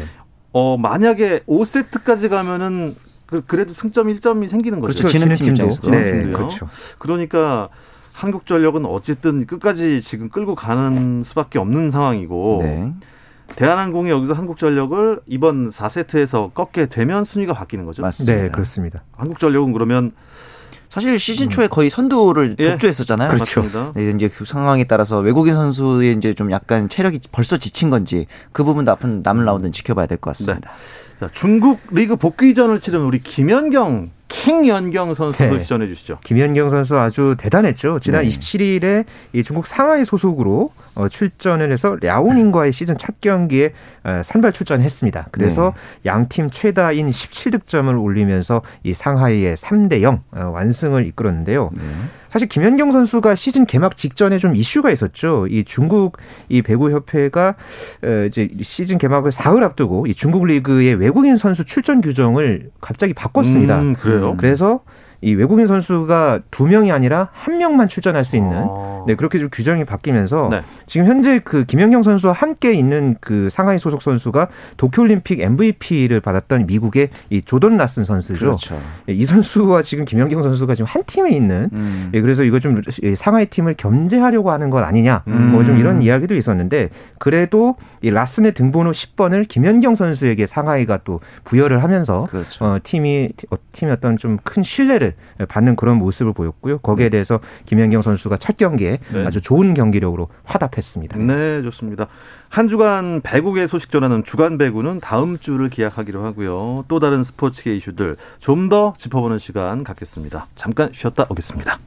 어 0.52 0.76
만약에 0.76 1.40
5세트까지 1.40 2.28
가면은 2.28 2.94
그 3.26 3.42
그래도 3.46 3.72
승점 3.72 4.08
1점이 4.08 4.48
생기는 4.48 4.80
거죠. 4.80 4.98
그렇죠. 4.98 5.08
지는 5.18 5.32
팀도. 5.34 5.90
네. 5.90 6.32
그렇죠. 6.32 6.68
그러니까 6.98 7.68
한국전력은 8.12 8.86
어쨌든 8.86 9.46
끝까지 9.46 10.00
지금 10.00 10.30
끌고 10.30 10.54
가는 10.54 11.22
수밖에 11.22 11.58
없는 11.58 11.90
상황이고 11.90 12.60
네. 12.62 12.94
대한항공이 13.54 14.10
여기서 14.10 14.34
한국전력을 14.34 15.20
이번 15.26 15.70
4세트에서 15.70 16.52
꺾게 16.52 16.86
되면 16.86 17.24
순위가 17.24 17.54
바뀌는 17.54 17.84
거죠. 17.86 18.02
맞습니다. 18.02 18.42
네, 18.42 18.48
그렇습니다. 18.50 19.02
한국전력은 19.16 19.72
그러면 19.72 20.12
사실 20.88 21.18
시즌 21.18 21.50
초에 21.50 21.66
거의 21.68 21.90
선두를 21.90 22.56
예? 22.58 22.70
독주했었잖아요. 22.72 23.30
그렇죠. 23.30 23.62
네, 23.94 24.10
이제 24.14 24.28
그 24.28 24.44
상황에 24.44 24.84
따라서 24.84 25.18
외국인 25.18 25.54
선수의 25.54 26.14
이제 26.16 26.32
좀 26.32 26.50
약간 26.50 26.88
체력이 26.88 27.20
벌써 27.32 27.56
지친 27.56 27.90
건지 27.90 28.26
그 28.52 28.64
부분도 28.64 28.90
앞은 28.92 29.22
남은 29.22 29.44
라운드는 29.44 29.72
지켜봐야 29.72 30.06
될 30.06 30.18
것 30.18 30.30
같습니다. 30.36 30.70
네. 30.70 31.26
자, 31.26 31.28
중국 31.32 31.80
리그 31.90 32.16
복귀전을 32.16 32.80
치른 32.80 33.00
우리 33.02 33.18
김연경 33.20 34.10
킹연경 34.46 35.14
선수 35.14 35.42
네. 35.42 35.48
소식 35.48 35.66
전해 35.66 35.88
주시죠. 35.88 36.18
김연경 36.22 36.70
선수 36.70 36.96
아주 36.96 37.34
대단했죠. 37.36 37.98
지난 37.98 38.22
네. 38.22 38.28
27일에 38.28 39.04
이 39.32 39.42
중국 39.42 39.66
상하이 39.66 40.04
소속으로 40.04 40.70
어, 40.94 41.08
출전을 41.08 41.72
해서 41.72 41.96
랴오닝과의 42.00 42.72
시즌 42.72 42.96
첫 42.96 43.20
경기에 43.20 43.72
어, 44.04 44.22
선발 44.24 44.52
출전했습니다. 44.52 45.28
그래서 45.32 45.74
네. 46.02 46.10
양팀 46.10 46.50
최다인 46.52 47.08
17득점을 47.08 48.00
올리면서 48.00 48.62
이 48.84 48.92
상하이의 48.92 49.56
3대 49.56 50.02
0 50.02 50.22
어, 50.30 50.50
완승을 50.54 51.06
이끌었는데요. 51.08 51.72
네. 52.26 52.28
사실 52.28 52.48
김연경 52.48 52.90
선수가 52.90 53.34
시즌 53.34 53.66
개막 53.66 53.96
직전에 53.96 54.38
좀 54.38 54.56
이슈가 54.56 54.90
있었죠. 54.90 55.46
이 55.48 55.64
중국 55.64 56.18
이 56.48 56.62
배구 56.62 56.90
협회가 56.90 57.54
어, 58.02 58.24
이제 58.26 58.50
시즌 58.60 58.98
개막을 58.98 59.32
사흘 59.32 59.62
앞두고 59.64 60.06
이 60.06 60.14
중국 60.14 60.46
리그의 60.46 60.94
외국인 60.96 61.36
선수 61.36 61.64
출전 61.64 62.00
규정을 62.00 62.70
갑자기 62.80 63.12
바꿨습니다. 63.14 63.80
음, 63.80 63.94
그래요? 63.94 64.36
그래서 64.36 64.80
이 65.20 65.34
외국인 65.34 65.66
선수가 65.66 66.40
두 66.50 66.66
명이 66.66 66.90
아니라 66.92 67.28
한 67.32 67.58
명만 67.58 67.88
출전할 67.88 68.24
수 68.24 68.36
있는 68.36 68.56
아. 68.56 69.04
네 69.06 69.14
그렇게 69.14 69.38
좀 69.38 69.48
규정이 69.52 69.84
바뀌면서 69.84 70.48
네. 70.50 70.62
지금 70.86 71.06
현재 71.06 71.38
그 71.38 71.64
김연경 71.64 72.02
선수와 72.02 72.32
함께 72.32 72.72
있는 72.72 73.16
그 73.20 73.48
상하이 73.50 73.78
소속 73.78 74.02
선수가 74.02 74.48
도쿄올림픽 74.76 75.40
MVP를 75.40 76.20
받았던 76.20 76.66
미국의 76.66 77.10
이 77.30 77.42
조던 77.42 77.76
라슨 77.76 78.04
선수죠. 78.04 78.38
그렇죠. 78.38 78.80
예, 79.08 79.12
이 79.12 79.24
선수와 79.24 79.82
지금 79.82 80.04
김연경 80.04 80.42
선수가 80.42 80.74
지금 80.74 80.86
한 80.86 81.02
팀에 81.06 81.30
있는 81.30 81.70
음. 81.72 82.10
예, 82.14 82.20
그래서 82.20 82.42
이거 82.42 82.58
좀 82.58 82.80
상하이 83.14 83.46
팀을 83.46 83.74
겸재하려고 83.74 84.50
하는 84.50 84.70
것 84.70 84.82
아니냐 84.82 85.22
음. 85.28 85.52
뭐좀 85.52 85.78
이런 85.78 86.02
이야기도 86.02 86.34
있었는데 86.34 86.90
그래도 87.18 87.76
이 88.02 88.10
라슨의 88.10 88.54
등번호 88.54 88.90
10번을 88.90 89.46
김연경 89.46 89.94
선수에게 89.94 90.46
상하이가 90.46 91.00
또 91.04 91.20
부여를 91.44 91.82
하면서 91.82 92.26
그렇죠. 92.30 92.64
어, 92.64 92.78
팀이 92.82 93.30
어, 93.50 93.56
팀이 93.72 93.92
어떤 93.92 94.16
좀 94.16 94.36
큰 94.46 94.62
신뢰를 94.62 95.05
받는 95.48 95.76
그런 95.76 95.96
모습을 95.96 96.32
보였고요. 96.32 96.78
거기에 96.78 97.06
네. 97.06 97.10
대해서 97.10 97.40
김연경 97.64 98.02
선수가 98.02 98.36
첫 98.36 98.56
경기에 98.56 98.98
네. 99.12 99.26
아주 99.26 99.40
좋은 99.40 99.72
경기력으로 99.74 100.28
화답했습니다. 100.44 101.16
네, 101.18 101.62
좋습니다. 101.62 102.08
한 102.48 102.68
주간 102.68 103.20
배구계 103.22 103.66
소식 103.66 103.90
전하는 103.90 104.22
주간 104.22 104.58
배구는 104.58 105.00
다음 105.00 105.38
주를 105.38 105.68
기약하기로 105.68 106.24
하고요. 106.24 106.84
또 106.88 107.00
다른 107.00 107.24
스포츠계 107.24 107.74
이슈들 107.76 108.16
좀 108.38 108.66
더 108.68 108.94
짚어보는 108.98 109.38
시간 109.38 109.84
갖겠습니다. 109.84 110.46
잠깐 110.56 110.90
쉬었다 110.92 111.26
오겠습니다. 111.28 111.78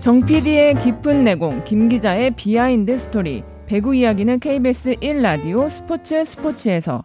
정 0.00 0.24
PD의 0.24 0.74
깊은 0.76 1.24
내공, 1.24 1.62
김 1.64 1.88
기자의 1.88 2.32
비하인드 2.32 2.98
스토리. 2.98 3.44
배구 3.72 3.94
이야기는 3.94 4.38
KBS 4.40 4.96
1라디오 4.96 5.70
스포츠 5.70 6.22
스포츠에서 6.26 7.04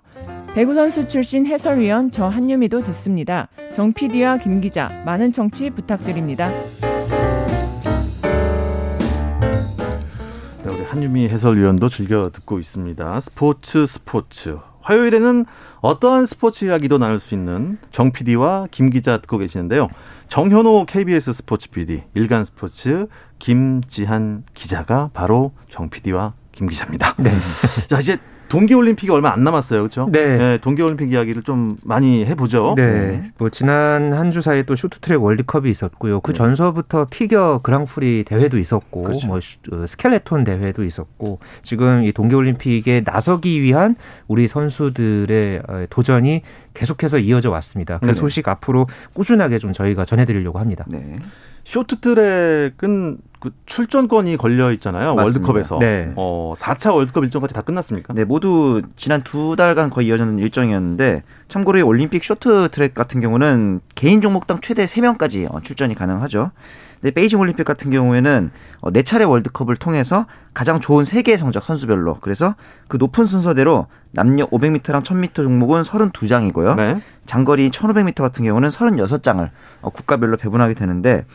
배구 0.54 0.74
선수 0.74 1.08
출신 1.08 1.46
해설위원 1.46 2.12
저 2.12 2.28
한유미도 2.28 2.84
듣습니다. 2.84 3.48
정 3.74 3.94
PD와 3.94 4.40
김 4.40 4.60
기자 4.60 4.90
많은 5.06 5.32
청취 5.32 5.70
부탁드립니다. 5.70 6.50
네, 10.62 10.66
우리 10.66 10.82
한유미 10.84 11.30
해설위원도 11.30 11.88
즐겨 11.88 12.32
듣고 12.34 12.60
있습니다. 12.60 13.22
스포츠 13.22 13.86
스포츠 13.86 14.58
화요일에는 14.82 15.46
어떠한 15.80 16.26
스포츠 16.26 16.66
이야기도 16.66 16.98
나눌 16.98 17.22
수 17.22 17.34
있는 17.34 17.78
정 17.94 18.12
PD와 18.12 18.68
김 18.72 18.90
기자 18.90 19.22
듣고 19.22 19.38
계시는데요. 19.38 19.88
정현호 20.28 20.84
KBS 20.86 21.32
스포츠 21.32 21.70
PD, 21.70 22.04
일간 22.14 22.44
스포츠 22.44 23.08
김지한 23.40 24.44
기자가 24.54 25.12
바로 25.14 25.54
정 25.70 25.90
PD와 25.90 26.34
김 26.58 26.68
기자입니다. 26.68 27.14
네. 27.20 27.32
자, 27.88 28.00
이제 28.00 28.18
동계올림픽이 28.50 29.12
얼마 29.12 29.34
안 29.34 29.44
남았어요. 29.44 29.82
그렇죠? 29.82 30.08
네. 30.10 30.38
네. 30.38 30.58
동계올림픽 30.60 31.12
이야기를 31.12 31.44
좀 31.44 31.76
많이 31.84 32.26
해보죠. 32.26 32.74
네. 32.78 32.92
네. 32.92 33.24
뭐 33.38 33.50
지난 33.50 34.14
한 34.14 34.32
주 34.32 34.42
사이에 34.42 34.64
또 34.64 34.74
쇼트트랙 34.76 35.22
월드컵이 35.22 35.70
있었고요. 35.70 36.22
그 36.22 36.32
네. 36.32 36.38
전서부터 36.38 37.08
피겨 37.12 37.60
그랑프리 37.62 38.24
대회도 38.26 38.58
있었고, 38.58 39.02
그렇죠. 39.04 39.28
뭐 39.28 39.38
어, 39.38 39.86
스켈레톤 39.86 40.46
대회도 40.46 40.84
있었고, 40.86 41.40
지금 41.62 42.04
이 42.04 42.14
동계올림픽에 42.14 43.04
나서기 43.06 43.62
위한 43.62 43.96
우리 44.30 44.48
선수들의 44.48 45.62
어, 45.68 45.86
도전이 45.90 46.42
계속해서 46.78 47.18
이어져 47.18 47.50
왔습니다. 47.50 47.98
그 47.98 48.14
소식 48.14 48.48
앞으로 48.48 48.88
꾸준하게 49.14 49.58
좀 49.58 49.74
저희가 49.74 50.06
전해드리려고 50.06 50.60
합니다. 50.60 50.86
네. 50.88 51.20
쇼트트랙은 51.64 53.18
그 53.40 53.52
출전권이 53.66 54.38
걸려 54.38 54.72
있잖아요. 54.74 55.16
맞습니다. 55.16 55.52
월드컵에서. 55.52 55.80
네. 55.80 56.12
어, 56.16 56.54
4차 56.56 56.94
월드컵 56.94 57.24
일정까지 57.24 57.54
다 57.54 57.62
끝났습니까? 57.62 58.14
네, 58.14 58.24
모두 58.24 58.82
지난 58.96 59.24
두 59.24 59.56
달간 59.56 59.90
거의 59.90 60.08
이어졌는 60.08 60.40
일정이었는데 60.40 61.24
참고로 61.48 61.86
올림픽 61.86 62.24
쇼트트랙 62.24 62.94
같은 62.94 63.22
경우는 63.22 63.82
개인 63.96 64.22
종목당 64.22 64.60
최대 64.62 64.84
3명까지 64.86 65.54
어, 65.54 65.62
출전이 65.62 65.96
가능하죠. 65.96 66.52
근데 67.02 67.14
베이징 67.14 67.40
올림픽 67.40 67.64
같은 67.64 67.92
경우에는 67.92 68.52
어, 68.82 68.92
네 68.92 69.04
차례 69.04 69.24
월드컵을 69.24 69.76
통해서 69.76 70.26
가장 70.54 70.80
좋은 70.80 71.04
세계 71.04 71.38
성적 71.38 71.64
선수별로 71.64 72.18
그래서 72.22 72.56
그 72.88 72.98
높은 72.98 73.26
순서대로 73.26 73.88
남녀 74.12 74.48
500m랑 74.48 75.04
1000m 75.04 75.36
종목은 75.36 75.84
32장이고요. 75.84 76.76
네. 76.76 77.02
장거리 77.26 77.70
1500m 77.70 78.16
같은 78.16 78.44
경우는 78.46 78.70
36장을 78.70 79.50
어, 79.82 79.90
국가별로 79.90 80.38
배분하게 80.38 80.74
되는데 80.74 81.26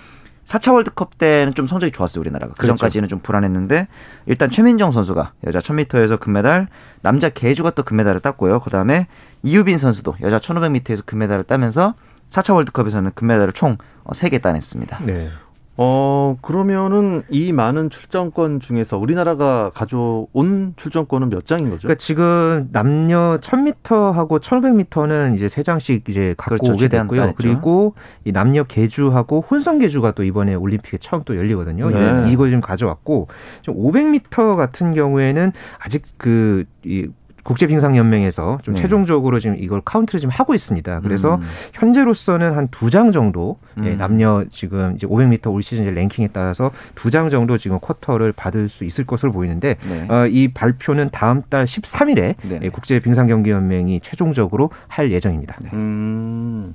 4차 0.44 0.72
월드컵 0.74 1.18
때는 1.18 1.54
좀 1.54 1.66
성적이 1.66 1.92
좋았어요, 1.92 2.20
우리나라가. 2.20 2.52
그 2.58 2.66
전까지는 2.66 3.06
그렇죠. 3.06 3.10
좀 3.10 3.20
불안했는데 3.22 3.88
일단 4.26 4.50
최민정 4.50 4.90
선수가 4.90 5.32
여자 5.46 5.60
1000m에서 5.60 6.18
금메달, 6.18 6.68
남자 7.00 7.28
계주가 7.28 7.70
또 7.70 7.82
금메달을 7.82 8.20
땄고요. 8.20 8.60
그 8.60 8.70
다음에 8.70 9.06
이유빈 9.42 9.78
선수도 9.78 10.16
여자 10.20 10.38
1500m에서 10.38 11.06
금메달을 11.06 11.44
따면서 11.44 11.94
4차 12.30 12.54
월드컵에서는 12.54 13.12
금메달을 13.14 13.52
총 13.52 13.76
3개 14.04 14.40
따냈습니다. 14.40 15.00
네. 15.04 15.30
어, 15.78 16.36
그러면은 16.42 17.22
이 17.30 17.50
많은 17.52 17.88
출전권 17.88 18.60
중에서 18.60 18.98
우리나라가 18.98 19.70
가져온 19.72 20.74
출전권은 20.76 21.30
몇 21.30 21.46
장인 21.46 21.70
거죠? 21.70 21.82
그러니까 21.88 21.98
지금 21.98 22.68
남녀 22.72 23.38
1000m하고 23.40 24.38
1500m는 24.40 25.34
이제 25.34 25.48
세 25.48 25.62
장씩 25.62 26.08
이제 26.08 26.34
갖고 26.36 26.56
그렇죠. 26.56 26.72
오게 26.74 26.88
됐고요. 26.88 27.32
그리고 27.36 27.94
이 28.24 28.32
남녀 28.32 28.64
계주하고 28.64 29.44
혼성 29.50 29.78
계주가 29.78 30.12
또 30.12 30.24
이번에 30.24 30.54
올림픽에 30.54 30.98
처음 31.00 31.22
또 31.24 31.36
열리거든요. 31.36 31.88
네. 31.90 32.30
이거 32.30 32.46
지금 32.46 32.60
가져왔고 32.60 33.28
지금 33.62 33.78
500m 33.82 34.56
같은 34.56 34.92
경우에는 34.92 35.52
아직 35.78 36.02
그이 36.18 37.08
국제빙상연맹에서 37.42 38.58
좀 38.62 38.74
네. 38.74 38.80
최종적으로 38.82 39.40
지금 39.40 39.56
이걸 39.58 39.80
카운트를 39.84 40.20
지금 40.20 40.32
하고 40.32 40.54
있습니다. 40.54 41.00
그래서 41.00 41.36
음. 41.36 41.42
현재로서는 41.74 42.52
한 42.54 42.68
두 42.70 42.88
장 42.90 43.10
정도 43.12 43.58
예, 43.78 43.80
음. 43.80 43.86
예, 43.86 43.94
남녀 43.94 44.44
지금 44.50 44.92
이제 44.94 45.06
500m 45.06 45.52
올 45.52 45.62
시즌 45.62 45.84
랭킹에 45.92 46.28
따라서 46.32 46.70
두 46.94 47.10
장 47.10 47.28
정도 47.30 47.58
지금 47.58 47.78
쿼터를 47.80 48.32
받을 48.32 48.68
수 48.68 48.84
있을 48.84 49.04
것으로 49.06 49.32
보이는데 49.32 49.76
네. 49.88 50.06
어, 50.08 50.26
이 50.26 50.48
발표는 50.52 51.08
다음 51.12 51.42
달 51.48 51.64
13일에 51.64 52.34
네. 52.42 52.60
예, 52.62 52.68
국제빙상경기연맹이 52.70 54.00
최종적으로 54.00 54.70
할 54.88 55.10
예정입니다. 55.12 55.56
네. 55.62 55.70
음, 55.72 56.74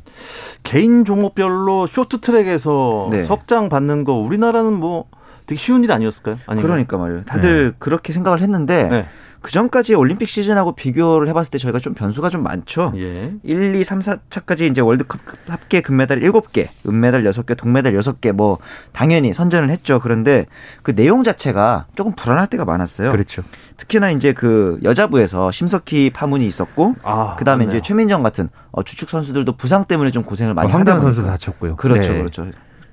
개인 0.63 1.05
종목별로 1.05 1.87
쇼트트랙에서 1.87 3.07
네. 3.11 3.23
석장 3.23 3.69
받는 3.69 4.03
거 4.03 4.13
우리나라는 4.13 4.73
뭐 4.73 5.05
되게 5.45 5.57
쉬운 5.59 5.83
일 5.83 5.91
아니었을까요? 5.91 6.35
아닌가요? 6.47 6.67
그러니까 6.67 6.97
말이에요. 6.97 7.23
다들 7.23 7.69
네. 7.71 7.75
그렇게 7.79 8.11
생각을 8.13 8.41
했는데 8.41 8.83
네. 8.89 9.05
그 9.47 9.53
전까지 9.53 9.95
올림픽 9.95 10.27
시즌하고 10.27 10.75
비교를 10.75 11.29
해봤을 11.29 11.51
때 11.51 11.57
저희가 11.57 11.79
좀 11.79 11.93
변수가 11.93 12.27
좀 12.27 12.43
많죠. 12.43 12.91
예. 12.97 13.31
1, 13.43 13.75
2, 13.75 13.81
3, 13.81 13.99
4차까지 13.99 14.69
이제 14.69 14.81
월드컵 14.81 15.21
합계 15.47 15.79
금메달 15.79 16.19
7개, 16.19 16.67
은메달 16.85 17.23
6개, 17.23 17.55
동메달 17.55 17.93
6개 17.93 18.33
뭐 18.33 18.57
당연히 18.91 19.31
선전을 19.31 19.69
했죠. 19.69 20.01
그런데 20.01 20.47
그 20.83 20.93
내용 20.93 21.23
자체가 21.23 21.85
조금 21.95 22.11
불안할 22.13 22.47
때가 22.47 22.65
많았어요. 22.65 23.09
그렇죠. 23.13 23.41
특히나 23.77 24.11
이제 24.11 24.33
그 24.33 24.79
여자부에서 24.83 25.49
심석희 25.49 26.09
파문이 26.09 26.45
있었고 26.45 26.95
아, 27.03 27.37
그다음에 27.37 27.63
맞네요. 27.63 27.77
이제 27.77 27.87
최민정 27.87 28.23
같은 28.23 28.49
어, 28.71 28.83
주축 28.83 29.09
선수들도 29.09 29.55
부상 29.55 29.85
때문에 29.85 30.11
좀 30.11 30.23
고생을 30.23 30.55
많이 30.55 30.73
어, 30.73 30.77
하다 30.77 30.95
보니까 30.95 31.13
선수 31.13 31.25
다쳤고요. 31.25 31.77
그렇죠. 31.77 32.11
네. 32.11 32.17
그렇죠. 32.17 32.47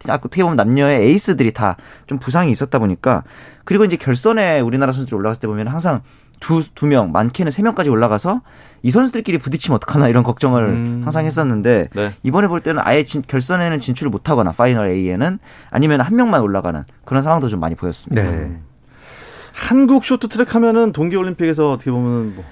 어떻게 0.07 0.43
보면 0.43 0.55
남녀의 0.57 1.03
에이스들이 1.09 1.53
다 1.53 1.77
좀 2.07 2.19
부상이 2.19 2.51
있었다 2.51 2.79
보니까 2.79 3.25
그리고 3.65 3.85
이제 3.85 3.97
결선에 3.97 4.61
우리나라 4.61 4.93
선수들 4.93 5.17
올라갔을 5.17 5.41
때 5.41 5.47
보면 5.49 5.67
항상 5.69 6.03
두, 6.45 6.63
두 6.75 6.87
명, 6.87 7.13
많게는 7.13 7.51
세 7.51 7.63
명까지 7.63 7.89
올라가서 7.91 8.43
이 8.83 8.91
선수들끼리 8.91 9.39
부딪히면 9.39 9.77
어떡하나 9.77 10.09
이런 10.09 10.23
걱정을 10.23 10.63
음. 10.65 11.01
항상 11.05 11.25
했었는데 11.25 11.89
네. 11.95 12.13
이번에 12.23 12.49
볼 12.49 12.61
때는 12.61 12.83
아예 12.85 13.03
진, 13.05 13.23
결선에는 13.27 13.81
진출을 13.81 14.11
못하거나 14.11 14.53
파이널 14.53 14.89
A에는 14.89 15.39
아니면 15.71 16.01
한 16.01 16.17
명만 16.17 16.43
올라가는 16.43 16.85
그런 17.05 17.23
상황도 17.23 17.49
좀 17.49 17.61
많이 17.61 17.75
보였습니다. 17.75 18.23
네. 18.23 18.59
한국 19.53 20.05
쇼트트랙 20.05 20.55
하면은 20.55 20.93
동계올림픽에서 20.93 21.73
어떻게 21.73 21.91
보면 21.91 22.35
뭐 22.35 22.45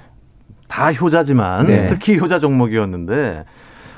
다 0.72 0.90
효자지만 0.90 1.66
네. 1.66 1.86
특히 1.86 2.18
효자 2.18 2.38
종목이었는데 2.40 3.44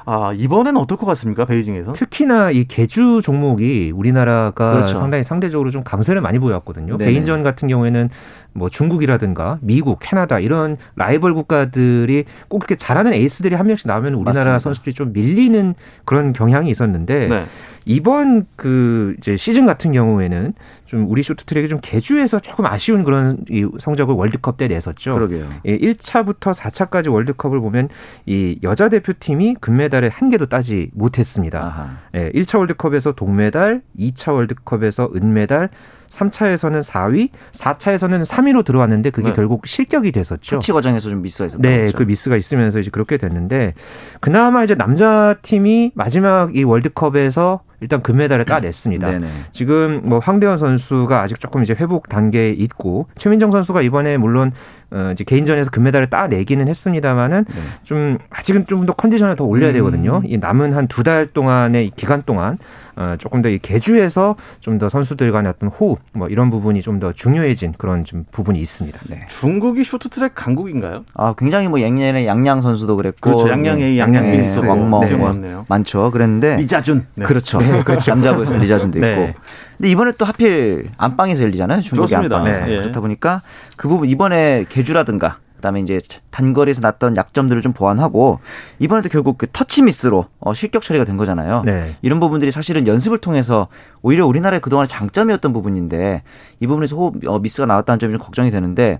아, 0.06 0.32
이번엔 0.34 0.76
어떨 0.76 0.98
것 0.98 1.06
같습니까? 1.06 1.44
베이징에서? 1.44 1.92
특히나 1.92 2.50
이 2.50 2.64
개주 2.64 3.22
종목이 3.22 3.92
우리나라가 3.94 4.72
그렇죠. 4.72 4.98
상당히 4.98 5.22
상대적으로 5.22 5.70
좀 5.70 5.84
강세를 5.84 6.20
많이 6.20 6.40
보였거든요. 6.40 6.98
네네. 6.98 7.10
개인전 7.12 7.44
같은 7.44 7.68
경우에는 7.68 8.10
뭐 8.54 8.68
중국이라든가 8.68 9.58
미국, 9.60 9.98
캐나다 10.00 10.38
이런 10.38 10.76
라이벌 10.96 11.34
국가들이 11.34 12.24
꼭 12.48 12.62
이렇게 12.62 12.76
잘하는 12.76 13.12
에이스들이 13.12 13.54
한 13.54 13.66
명씩 13.66 13.86
나오면 13.86 14.14
우리나라 14.14 14.52
맞습니다. 14.52 14.58
선수들이 14.60 14.94
좀 14.94 15.12
밀리는 15.12 15.74
그런 16.04 16.32
경향이 16.32 16.70
있었는데 16.70 17.28
네. 17.28 17.44
이번 17.84 18.46
그 18.56 19.14
이제 19.18 19.36
시즌 19.36 19.66
같은 19.66 19.92
경우에는 19.92 20.54
좀 20.86 21.10
우리 21.10 21.22
쇼트트랙이 21.22 21.68
좀 21.68 21.80
개주에서 21.82 22.40
조금 22.40 22.66
아쉬운 22.66 23.04
그런 23.04 23.44
이 23.50 23.66
성적을 23.78 24.14
월드컵 24.14 24.56
때 24.56 24.68
냈었죠. 24.68 25.14
그러게요. 25.14 25.46
예, 25.66 25.76
1차부터 25.76 26.54
4차까지 26.54 27.12
월드컵을 27.12 27.60
보면 27.60 27.88
이 28.26 28.58
여자 28.62 28.88
대표팀이 28.88 29.56
금메달을 29.60 30.08
한 30.08 30.30
개도 30.30 30.46
따지 30.46 30.90
못했습니다. 30.94 31.58
아하. 31.58 31.98
예, 32.14 32.30
1차 32.30 32.58
월드컵에서 32.58 33.12
동메달, 33.12 33.82
2차 33.98 34.32
월드컵에서 34.32 35.10
은메달, 35.14 35.68
3차에서는 36.14 36.82
4위, 36.82 37.30
4차에서는 37.52 38.24
3위 38.24 38.44
3위로 38.44 38.64
들어왔는데 38.64 39.10
그게 39.10 39.28
네. 39.28 39.34
결국 39.34 39.66
실격이 39.66 40.12
됐었죠. 40.12 40.56
터치 40.56 40.72
과정에서 40.72 41.08
좀 41.10 41.22
미스가 41.22 41.46
있었죠. 41.46 41.62
네, 41.62 41.86
거죠. 41.86 41.98
그 41.98 42.02
미스가 42.04 42.36
있으면서 42.36 42.78
이제 42.78 42.90
그렇게 42.90 43.16
됐는데 43.16 43.74
그나마 44.20 44.64
이제 44.64 44.74
남자 44.74 45.34
팀이 45.42 45.92
마지막 45.94 46.54
이 46.56 46.62
월드컵에서 46.64 47.60
일단 47.80 48.02
금메달을 48.02 48.44
따냈습니다. 48.46 49.10
네네. 49.10 49.26
지금 49.52 50.00
뭐 50.04 50.18
황대현 50.18 50.56
선수가 50.58 51.20
아직 51.20 51.38
조금 51.40 51.62
이제 51.62 51.74
회복 51.74 52.08
단계에 52.08 52.50
있고 52.50 53.08
최민정 53.18 53.50
선수가 53.50 53.82
이번에 53.82 54.16
물론 54.16 54.52
어 54.90 55.10
이제 55.12 55.24
개인전에서 55.24 55.70
금메달을 55.70 56.08
따내기는 56.08 56.66
했습니다만은 56.68 57.44
네. 57.46 57.54
좀 57.82 58.18
아직은 58.30 58.66
좀 58.66 58.84
더 58.86 58.92
컨디션을 58.92 59.36
더 59.36 59.44
올려야 59.44 59.70
음. 59.70 59.74
되거든요. 59.74 60.22
이 60.26 60.36
남은 60.38 60.72
한 60.74 60.86
두 60.88 61.02
달 61.02 61.26
동안의 61.26 61.92
기간 61.96 62.22
동안 62.22 62.58
어, 62.96 63.14
조금 63.18 63.42
더 63.42 63.48
이 63.48 63.58
개주에서 63.58 64.36
좀 64.60 64.78
더 64.78 64.88
선수들 64.88 65.30
간의 65.32 65.50
어떤 65.50 65.68
호흡 65.68 65.98
뭐 66.12 66.28
이런 66.28 66.50
부분이 66.50 66.82
좀 66.82 66.98
더 67.00 67.12
중요해진 67.12 67.74
그런 67.76 68.04
좀 68.04 68.24
부분이 68.32 68.58
있습니다. 68.60 69.00
네. 69.08 69.26
중국이 69.28 69.82
쇼트트랙 69.84 70.34
강국인가요? 70.34 71.04
아 71.14 71.34
굉장히 71.36 71.68
뭐 71.68 71.80
양양의 71.80 72.26
양양 72.26 72.60
선수도 72.60 72.96
그랬고 72.96 73.30
그렇죠. 73.30 73.48
양양의 73.48 73.98
양양 73.98 74.30
네. 74.30 74.42
왕멍 74.68 75.00
네. 75.00 75.14
뭐 75.14 75.64
많죠. 75.68 76.10
그랬는데 76.10 76.56
리자준 76.56 77.06
네. 77.14 77.24
그렇죠. 77.26 77.58
네, 77.58 77.82
그렇죠. 77.82 78.10
남자부에서 78.12 78.56
리자준도 78.56 79.00
네. 79.00 79.10
있고. 79.12 79.40
근데 79.76 79.90
이번에 79.90 80.12
또 80.18 80.24
하필 80.24 80.88
안방에서 80.96 81.42
열리잖아요. 81.42 81.80
중국이 81.80 82.14
안방에서 82.14 82.60
네. 82.60 82.76
그렇다 82.76 83.00
보니까 83.00 83.42
그 83.76 83.88
부분 83.88 84.08
이번에 84.08 84.64
개주라든가 84.68 85.38
그다음에 85.64 85.80
이제 85.80 85.98
단거리에서 86.30 86.82
났던 86.82 87.16
약점들을 87.16 87.62
좀 87.62 87.72
보완하고 87.72 88.40
이번에도 88.78 89.08
결국 89.08 89.38
그 89.38 89.46
터치 89.50 89.82
미스로 89.82 90.26
어, 90.38 90.52
실격 90.52 90.82
처리가 90.82 91.06
된 91.06 91.16
거잖아요. 91.16 91.62
네. 91.64 91.96
이런 92.02 92.20
부분들이 92.20 92.50
사실은 92.50 92.86
연습을 92.86 93.18
통해서 93.18 93.68
오히려 94.02 94.26
우리나라의 94.26 94.60
그동안의 94.60 94.88
장점이었던 94.88 95.52
부분인데 95.54 96.22
이 96.60 96.66
부분에서 96.66 96.96
호흡 96.96 97.26
어, 97.26 97.38
미스가 97.38 97.66
나왔다는 97.66 97.98
점이 97.98 98.12
좀 98.12 98.20
걱정이 98.20 98.50
되는데 98.50 98.98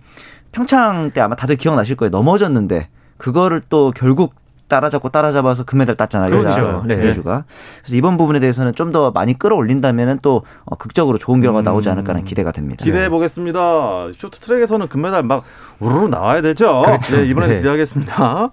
평창 0.53 1.11
때 1.13 1.21
아마 1.21 1.37
다들 1.37 1.57
기억나실 1.57 1.97
거예요. 1.97 2.11
넘어졌는데 2.11 2.89
그거를 3.19 3.61
또 3.69 3.93
결국 3.95 4.35
따라잡고 4.69 5.11
따라잡아서 5.11 5.65
금메달 5.65 5.95
땄잖아요. 5.97 6.31
그렇죠. 6.31 6.83
네. 6.87 6.97
대주가. 6.97 7.45
그래서 7.83 7.97
이번 7.97 8.17
부분에 8.17 8.41
대해서는 8.41 8.75
좀 8.75 8.95
더 8.95 9.11
많이 9.11 9.37
끌어올린다면은 9.37 10.21
또 10.23 10.43
어, 10.65 10.77
극적으로 10.77 11.19
좋은 11.19 11.41
결과가 11.41 11.63
음. 11.63 11.65
나오지 11.65 11.89
않을까라는 11.91 12.25
기대가 12.25 12.53
됩니다. 12.53 12.85
기대해 12.85 13.09
보겠습니다. 13.09 14.09
쇼트트랙에서는 14.17 14.87
금메달 14.89 15.25
막 15.25 15.43
우르르 15.81 16.07
나와야 16.07 16.43
되죠. 16.43 16.83
그렇죠. 16.85 17.17
네, 17.17 17.25
이번에 17.25 17.49
네. 17.49 17.59
드려야겠습니다. 17.59 18.51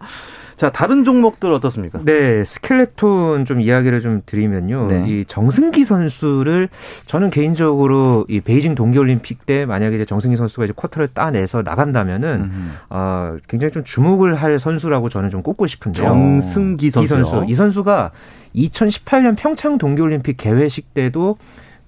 자, 0.62 0.70
다른 0.70 1.04
종목들 1.04 1.52
어떻습니까? 1.52 2.02
네, 2.04 2.44
스켈레톤 2.46 3.46
좀 3.46 3.62
이야기를 3.62 4.00
좀 4.00 4.22
드리면요. 4.28 4.86
네. 4.90 5.06
이 5.08 5.26
정승기 5.26 5.84
선수를 5.84 6.70
저는 7.08 7.32
개인적으로 7.32 8.28
이 8.30 8.42
베이징 8.42 8.76
동계올림픽 8.76 9.48
때 9.48 9.66
만약에 9.66 9.96
이제 9.96 10.06
정승기 10.06 10.38
선수가 10.38 10.66
이제 10.66 10.74
쿼터를 10.76 11.08
따내서 11.16 11.64
나간다면은 11.64 12.52
어, 12.92 13.38
굉장히 13.48 13.72
좀 13.72 13.84
주목을 13.84 14.36
할 14.36 14.60
선수라고 14.60 15.10
저는 15.10 15.32
좀 15.32 15.42
꼽고 15.42 15.66
싶은데요. 15.66 16.06
정승기 16.06 16.92
선수. 16.92 17.44
이 17.48 17.56
선수가 17.56 18.12
2018년 18.56 19.36
평창 19.36 19.80
동계올림픽 19.80 20.38
개회식 20.38 20.94
때도 20.94 21.38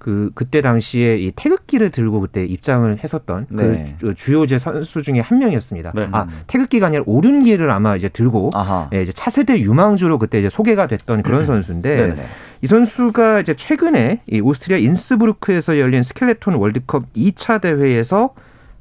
그 0.04 0.32
그때 0.36 0.62
당시에 0.62 1.18
이 1.18 1.32
태극기를 1.34 1.90
들고 1.90 2.20
그때 2.20 2.44
입장을 2.44 3.00
했었던 3.02 3.48
그 3.48 3.56
네. 3.56 3.96
그 4.02 4.14
주요제 4.14 4.58
선수 4.58 5.02
중에 5.02 5.22
한 5.22 5.40
명이었습니다. 5.40 5.94
네. 5.96 6.10
아 6.12 6.28
태극기가 6.48 6.88
아니라 6.88 7.04
오륜기를 7.06 7.72
아마 7.72 7.96
이제 7.96 8.10
들고 8.10 8.52
예, 8.94 9.02
이제 9.02 9.14
차세대 9.14 9.60
유망주로 9.60 10.20
그때 10.20 10.40
이제 10.40 10.50
소개가 10.50 10.88
됐던 10.88 11.24
그런 11.24 11.46
선수인데 11.48 12.08
네. 12.16 12.26
이 12.62 12.68
선수가 12.68 13.40
이제 13.40 13.54
최근에 13.54 14.20
이 14.30 14.42
오스트리아 14.42 14.78
인스부르크에서 14.78 15.80
열린 15.80 16.04
스켈레톤 16.04 16.56
월드컵 16.56 17.12
2차 17.14 17.62
대회에서 17.62 18.34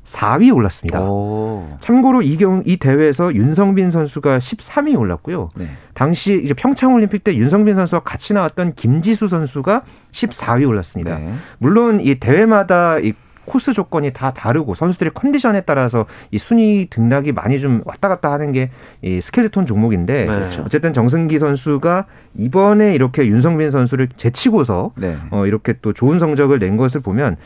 4위 0.04 0.54
올랐습니다. 0.54 1.00
오. 1.00 1.76
참고로 1.80 2.22
이경 2.22 2.62
이 2.66 2.76
대회에서 2.76 3.34
윤성빈 3.34 3.90
선수가 3.90 4.38
13위 4.38 4.98
올랐고요. 4.98 5.48
네. 5.54 5.68
당시 5.94 6.40
이제 6.42 6.54
평창 6.54 6.92
올림픽 6.94 7.22
때 7.24 7.34
윤성빈 7.36 7.74
선수와 7.74 8.00
같이 8.00 8.34
나왔던 8.34 8.74
김지수 8.74 9.28
선수가 9.28 9.82
14위 10.12 10.66
올랐습니다. 10.68 11.18
네. 11.18 11.32
물론 11.58 12.00
이 12.00 12.16
대회마다 12.16 12.98
이 12.98 13.12
코스 13.44 13.72
조건이 13.72 14.12
다 14.12 14.32
다르고 14.32 14.74
선수들의 14.74 15.12
컨디션에 15.14 15.62
따라서 15.62 16.06
이 16.30 16.38
순위 16.38 16.86
등락이 16.88 17.32
많이 17.32 17.58
좀 17.58 17.82
왔다 17.84 18.06
갔다 18.08 18.30
하는 18.32 18.52
게 18.52 18.70
이 19.02 19.20
스켈레톤 19.20 19.66
종목인데 19.66 20.26
네. 20.26 20.60
어쨌든 20.64 20.92
정승기 20.92 21.38
선수가 21.38 22.06
이번에 22.36 22.94
이렇게 22.94 23.26
윤성빈 23.26 23.70
선수를 23.70 24.08
제치고서 24.16 24.92
네. 24.96 25.16
어 25.30 25.46
이렇게 25.46 25.74
또 25.82 25.92
좋은 25.92 26.20
성적을 26.20 26.60
낸 26.60 26.76
것을 26.76 27.00
보면 27.00 27.36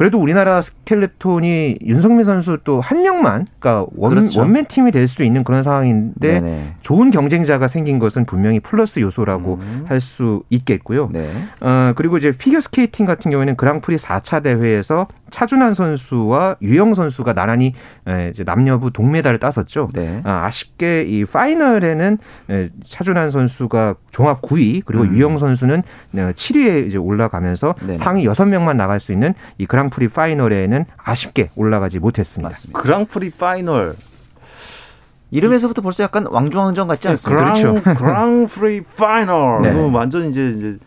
그래도 0.00 0.18
우리나라 0.18 0.62
스켈레톤이 0.62 1.80
윤성빈 1.82 2.24
선수 2.24 2.56
또 2.64 2.80
한 2.80 3.02
명만, 3.02 3.46
그러니까 3.58 3.86
원, 3.96 4.14
그렇죠. 4.14 4.40
원맨 4.40 4.64
팀이 4.64 4.92
될 4.92 5.06
수도 5.06 5.24
있는 5.24 5.44
그런 5.44 5.62
상황인데 5.62 6.40
네네. 6.40 6.74
좋은 6.80 7.10
경쟁자가 7.10 7.68
생긴 7.68 7.98
것은 7.98 8.24
분명히 8.24 8.60
플러스 8.60 8.98
요소라고 9.00 9.58
음. 9.60 9.84
할수 9.86 10.42
있겠고요. 10.48 11.10
네. 11.12 11.30
어, 11.60 11.92
그리고 11.96 12.16
이제 12.16 12.32
피겨 12.32 12.62
스케이팅 12.62 13.04
같은 13.04 13.30
경우에는 13.30 13.56
그랑프리 13.56 13.98
4차 13.98 14.42
대회에서 14.42 15.06
차준환 15.28 15.74
선수와 15.74 16.56
유영 16.62 16.94
선수가 16.94 17.34
나란히 17.34 17.74
이제 18.30 18.42
남녀부 18.42 18.90
동메달을 18.90 19.38
땄었죠. 19.38 19.90
네. 19.94 20.20
아, 20.24 20.46
아쉽게 20.46 21.02
이 21.02 21.24
파이널에는 21.24 22.18
차준환 22.82 23.30
선수가 23.30 23.94
종합 24.10 24.42
9위 24.42 24.82
그리고 24.84 25.04
음. 25.04 25.12
유영 25.12 25.38
선수는 25.38 25.82
7위에 26.14 26.86
이제 26.86 26.98
올라가면서 26.98 27.74
네 27.86 27.94
상위 27.94 28.26
6명만 28.26 28.74
나갈 28.74 28.98
수 28.98 29.12
있는 29.12 29.34
이 29.58 29.66
그랑프리 29.66 30.08
파이널에는 30.08 30.86
아쉽게 30.96 31.50
올라가지 31.56 31.98
못했습니다. 31.98 32.48
맞습니다. 32.48 32.80
그랑프리 32.80 33.30
파이널 33.30 33.96
이름에서부터 35.30 35.82
벌써 35.82 36.02
약간 36.02 36.26
왕중왕전 36.26 36.88
같지 36.88 37.08
않습니까? 37.08 37.52
그랑, 37.52 37.74
그렇죠. 37.74 37.94
그랑프리 37.98 38.82
파이널. 38.96 39.62
네. 39.62 39.90
완전 39.92 40.30
이제, 40.30 40.54
이제 40.56 40.78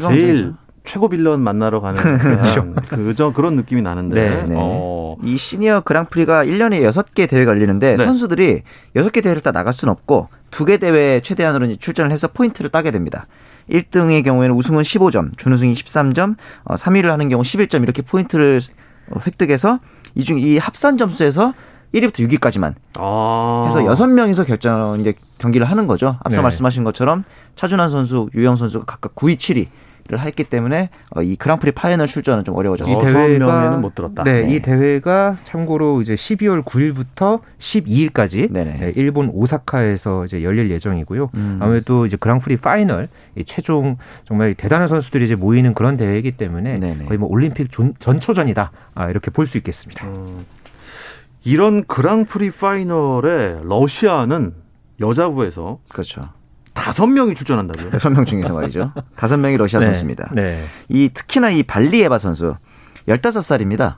제일 0.00 0.54
최고 0.84 1.08
빌런 1.08 1.40
만나러 1.40 1.80
가는 1.80 2.00
그렇죠. 2.18 2.72
그저 2.88 3.32
그런 3.32 3.56
느낌이 3.56 3.82
나는데 3.82 4.28
네, 4.30 4.42
네. 4.44 4.54
어. 4.56 5.16
이 5.22 5.36
시니어 5.36 5.82
그랑프리가 5.82 6.44
1년에 6.44 6.80
6개 6.88 7.28
대회가 7.28 7.50
열리는데 7.50 7.96
네. 7.96 8.04
선수들이 8.04 8.62
6개 8.96 9.22
대회를 9.22 9.42
다 9.42 9.52
나갈 9.52 9.74
수는 9.74 9.92
없고 9.92 10.28
2개 10.50 10.80
대회 10.80 11.20
최대한으로 11.20 11.76
출전을 11.76 12.10
해서 12.10 12.28
포인트를 12.28 12.70
따게 12.70 12.90
됩니다. 12.90 13.26
1등의 13.70 14.24
경우에는 14.24 14.54
우승은 14.56 14.82
15점, 14.82 15.36
준우승이 15.38 15.72
13점, 15.74 16.36
어, 16.64 16.74
3위를 16.74 17.06
하는 17.06 17.28
경우 17.28 17.42
11점 17.42 17.82
이렇게 17.82 18.02
포인트를 18.02 18.60
획득해서 19.26 19.78
이 20.14 20.24
중 20.24 20.38
이 20.38 20.58
합산 20.58 20.98
점수에서 20.98 21.52
1위부터 21.94 22.28
6위까지만 22.28 22.74
아. 22.98 23.64
해서 23.66 23.80
6명이서 23.80 24.46
결정 24.46 25.00
이제 25.00 25.14
경기를 25.38 25.66
하는 25.70 25.86
거죠. 25.86 26.16
앞서 26.24 26.38
네. 26.38 26.42
말씀하신 26.42 26.84
것처럼 26.84 27.24
차준환 27.54 27.88
선수, 27.88 28.28
유영 28.34 28.56
선수가 28.56 28.84
각각 28.84 29.14
9위, 29.14 29.36
7위 29.38 29.54
를 29.54 29.66
했기 30.16 30.44
때문에 30.44 30.88
어, 31.10 31.22
이 31.22 31.36
그랑프리 31.36 31.72
파이널 31.72 32.06
출전은 32.06 32.44
좀 32.44 32.56
어려워졌어요. 32.56 32.96
이 32.96 33.04
대회가 33.04 33.76
못 33.76 33.94
들었다. 33.94 34.22
네, 34.24 34.42
네, 34.44 34.54
이 34.54 34.60
대회가 34.60 35.36
참고로 35.44 36.00
이제 36.00 36.14
12월 36.14 36.64
9일부터 36.64 37.40
12일까지 37.58 38.50
네, 38.50 38.92
일본 38.96 39.28
오사카에서 39.32 40.24
이제 40.24 40.42
열릴 40.42 40.70
예정이고요. 40.70 41.30
음. 41.34 41.58
아무래도 41.60 42.06
이제 42.06 42.16
그랑프리 42.16 42.56
파이널 42.56 43.08
최종 43.44 43.96
정말 44.24 44.54
대단한 44.54 44.88
선수들이 44.88 45.24
이제 45.24 45.34
모이는 45.34 45.74
그런 45.74 45.96
대회이기 45.96 46.32
때문에 46.32 46.78
네네. 46.78 47.04
거의 47.04 47.18
뭐 47.18 47.28
올림픽 47.28 47.68
전초전이다 47.98 48.70
아, 48.94 49.10
이렇게 49.10 49.30
볼 49.30 49.46
수 49.48 49.58
있겠습니다. 49.58 50.06
음. 50.06 50.44
이런 51.44 51.84
그랑프리 51.86 52.50
파이널에 52.50 53.60
러시아는 53.62 54.52
여자부에서 55.00 55.78
그렇죠. 55.88 56.22
다섯 56.78 57.06
명이 57.06 57.34
출전한다고요? 57.34 57.90
여섯 57.94 58.10
명 58.10 58.24
중에서 58.24 58.54
말이죠. 58.54 58.92
다섯 59.16 59.36
명이 59.36 59.56
러시아 59.56 59.80
네. 59.80 59.86
선수입니다. 59.86 60.30
네. 60.32 60.62
이 60.88 61.08
특히나 61.12 61.50
이 61.50 61.62
발리에바 61.62 62.18
선수 62.18 62.54
15살입니다. 63.08 63.96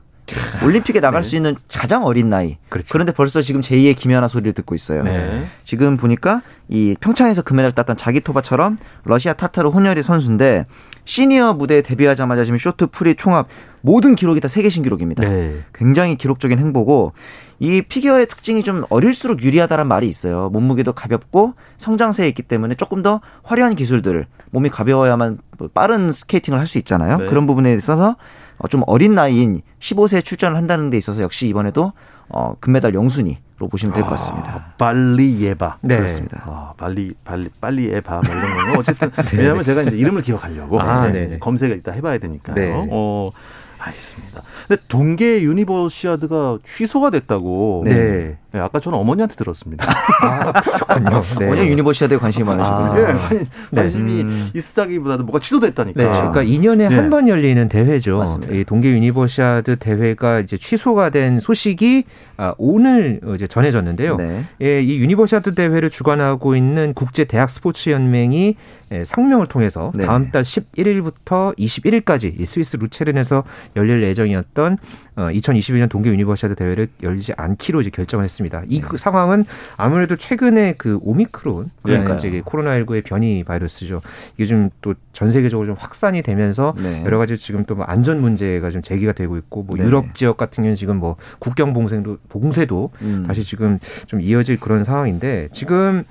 올림픽에 0.62 1.01
나갈 1.01 1.23
네. 1.23 1.29
수 1.29 1.37
있는 1.37 1.57
가장 1.69 2.05
어린 2.05 2.31
나이. 2.31 2.57
그렇죠. 2.69 2.88
그런데 2.93 3.12
벌써 3.12 3.43
지금 3.43 3.61
제2의 3.61 3.97
김연아 3.97 4.29
소리를 4.29 4.53
듣고 4.53 4.75
있어요. 4.75 5.03
네. 5.03 5.47
지금 5.64 5.97
보니까 5.97 6.43
이 6.69 6.95
평창에서 7.01 7.43
금메달 7.43 7.73
땄던 7.73 7.97
자기토바처럼 7.96 8.77
러시아 9.05 9.33
타타르 9.33 9.71
혼혈의 9.71 10.03
선수인데 10.03 10.64
시니어 11.05 11.55
무대에 11.55 11.83
데뷔하자마자 11.83 12.45
지금 12.45 12.59
쇼트 12.59 12.89
프리 12.89 13.15
총합 13.15 13.49
모든 13.81 14.15
기록이 14.15 14.41
다 14.41 14.49
세계 14.49 14.69
신기록입니다. 14.69 15.27
네. 15.29 15.61
굉장히 15.75 16.17
기록적인 16.17 16.59
행보고 16.59 17.13
이 17.59 17.83
피겨의 17.83 18.27
특징이 18.27 18.63
좀 18.63 18.85
어릴수록 18.91 19.43
유리하다는 19.43 19.87
말이 19.87 20.07
있어요. 20.09 20.49
몸무게도 20.51 20.93
가볍고 20.93 21.55
성장세에 21.79 22.29
있기 22.29 22.43
때문에 22.43 22.75
조금 22.75 23.03
더 23.03 23.21
화려한 23.43 23.75
기술들을 23.75 24.27
몸이 24.51 24.69
가벼워야만 24.71 25.39
뭐 25.59 25.69
빠른 25.73 26.13
스케이팅을 26.13 26.59
할 26.59 26.67
수 26.67 26.79
있잖아요. 26.79 27.19
네. 27.19 27.27
그런 27.27 27.47
부분에 27.47 27.75
있어서 27.75 28.17
어, 28.59 28.69
좀 28.69 28.83
어린 28.87 29.15
나이인 29.15 29.63
15세에 29.81 30.25
출전을 30.25 30.57
한다는 30.57 30.91
데 30.91 30.97
있어서 30.99 31.23
역시 31.23 31.49
이번에도 31.49 31.93
어, 32.33 32.55
금메달 32.61 32.95
영순위로 32.95 33.69
보시면 33.71 33.93
될 33.95 34.03
것 34.05 34.11
같습니다. 34.11 34.53
아, 34.55 34.73
빨리 34.79 35.40
예바. 35.43 35.79
네. 35.83 35.97
그렇습니다. 35.97 36.43
아, 36.47 36.73
빨리 36.77 37.12
빨리 37.25 37.49
빨리 37.61 37.88
예바 37.93 38.21
뭐 38.25 38.35
이런 38.35 38.73
거 38.75 38.81
어쨌든 38.81 39.11
네. 39.31 39.37
왜냐하면 39.38 39.62
제가 39.64 39.83
이제 39.83 39.97
이름을 39.97 40.23
기억하려고 40.23 40.81
아, 40.81 41.09
네. 41.09 41.38
검색을 41.38 41.77
일단 41.77 41.95
해봐야 41.95 42.19
되니까요. 42.19 42.55
네. 42.55 42.88
어, 42.90 43.31
알겠습니다. 43.79 44.43
근데 44.69 44.83
동계 44.88 45.43
유니버시아드가 45.43 46.59
취소가 46.64 47.11
됐다고. 47.11 47.83
네. 47.87 48.38
네. 48.53 48.61
아까 48.61 48.81
저는 48.81 48.99
어머니한테 48.99 49.35
들었습니다. 49.37 49.87
아, 50.23 50.53
그렇군요. 50.53 51.21
네. 51.39 51.47
원년 51.47 51.67
유니버시아드에 51.67 52.19
관심이 52.19 52.45
많으시군요. 52.45 53.07
아, 53.07 53.29
네. 53.29 53.47
관심이 53.83 54.23
음. 54.23 54.51
있다기보다는 54.55 55.27
뭐가 55.27 55.41
취소됐다니까. 55.41 56.03
네. 56.03 56.11
그러니까 56.11 56.43
2년에 56.43 56.89
네. 56.89 56.97
한번 56.97 57.29
열리는 57.29 57.69
대회죠. 57.69 58.19
맞습니다. 58.19 58.55
이 58.55 58.65
동계 58.65 58.91
유니버시아드 58.91 59.77
대회가 59.77 60.41
이제 60.41 60.57
취소가 60.57 61.11
된 61.11 61.39
소식이 61.39 62.05
아, 62.37 62.55
오늘 62.59 63.21
이제 63.35 63.47
전해졌는데요. 63.47 64.17
네. 64.17 64.45
예, 64.63 64.83
이 64.83 64.99
유니버시아드 64.99 65.55
대회를 65.55 65.91
주관하고 65.91 66.57
있는 66.57 66.95
국제 66.95 67.25
대학 67.25 67.51
스포츠 67.51 67.91
연맹이 67.91 68.57
예, 68.93 69.05
성명을 69.05 69.47
통해서 69.47 69.93
네. 69.95 70.05
다음 70.05 70.31
달 70.31 70.43
11일부터 70.43 71.57
21일까지 71.57 72.45
스위스 72.45 72.77
루체른에서 72.77 73.45
열릴 73.77 74.03
예정이었던 74.03 74.79
2021년 75.17 75.85
어, 75.85 75.89
동계 75.89 76.11
유니버시아드 76.11 76.57
대회를 76.57 76.89
열리지 77.03 77.35
않기로 77.37 77.83
이제 77.83 77.91
결정을 77.91 78.25
했습니다. 78.25 78.39
이 78.68 78.81
네. 78.81 78.87
그 78.87 78.96
상황은 78.96 79.44
아무래도 79.76 80.16
최근에 80.16 80.74
그 80.79 80.98
오미크론 81.03 81.70
그러니까 81.83 82.14
이제 82.16 82.40
코로나19의 82.44 83.05
변이 83.05 83.44
바이러스죠. 83.44 84.00
이게 84.37 84.46
좀 84.46 84.70
또 84.81 84.94
전 85.12 85.29
세계적으로 85.29 85.66
좀 85.66 85.76
확산이 85.79 86.22
되면서 86.22 86.72
네. 86.81 87.03
여러 87.05 87.18
가지 87.18 87.37
지금 87.37 87.64
또 87.64 87.74
뭐 87.74 87.85
안전 87.85 88.20
문제가 88.20 88.70
좀 88.70 88.81
제기가 88.83 89.12
되고 89.12 89.37
있고 89.37 89.62
뭐 89.62 89.76
네. 89.76 89.85
유럽 89.85 90.14
지역 90.14 90.37
같은 90.37 90.62
경우는 90.62 90.74
지금 90.76 90.96
뭐 90.96 91.16
국경 91.38 91.72
봉쇄도 91.72 92.18
봉쇄도 92.29 92.90
음. 93.03 93.24
다시 93.26 93.42
지금 93.42 93.79
좀 94.07 94.20
이어질 94.20 94.59
그런 94.61 94.85
상황인데 94.85 95.48
지금 95.53 96.05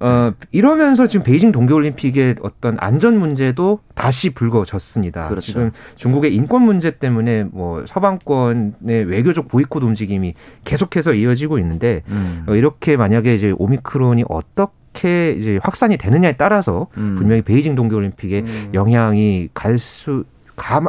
어, 0.00 0.32
이러면서 0.52 1.06
지금 1.06 1.24
베이징 1.24 1.52
동계올림픽의 1.52 2.36
어떤 2.42 2.76
안전 2.80 3.18
문제도 3.18 3.80
다시 3.94 4.30
불거졌습니다. 4.30 5.28
그렇죠. 5.28 5.46
지금 5.46 5.70
중국의 5.96 6.34
인권 6.34 6.62
문제 6.62 6.92
때문에 6.92 7.44
뭐 7.44 7.84
서방권의 7.86 9.04
외교적 9.06 9.48
보이콧 9.48 9.82
움직임이 9.82 10.34
계속해서 10.64 11.14
이어지고 11.14 11.58
있는데 11.58 12.02
음. 12.08 12.44
어, 12.46 12.54
이렇게 12.54 12.96
만약에 12.96 13.34
이제 13.34 13.52
오미크론이 13.56 14.24
어떻게 14.28 15.32
이제 15.32 15.58
확산이 15.62 15.96
되느냐에 15.96 16.36
따라서 16.36 16.86
음. 16.96 17.16
분명히 17.16 17.42
베이징 17.42 17.74
동계올림픽에 17.74 18.40
음. 18.40 18.70
영향이 18.74 19.48
갈 19.54 19.78
수 19.78 20.24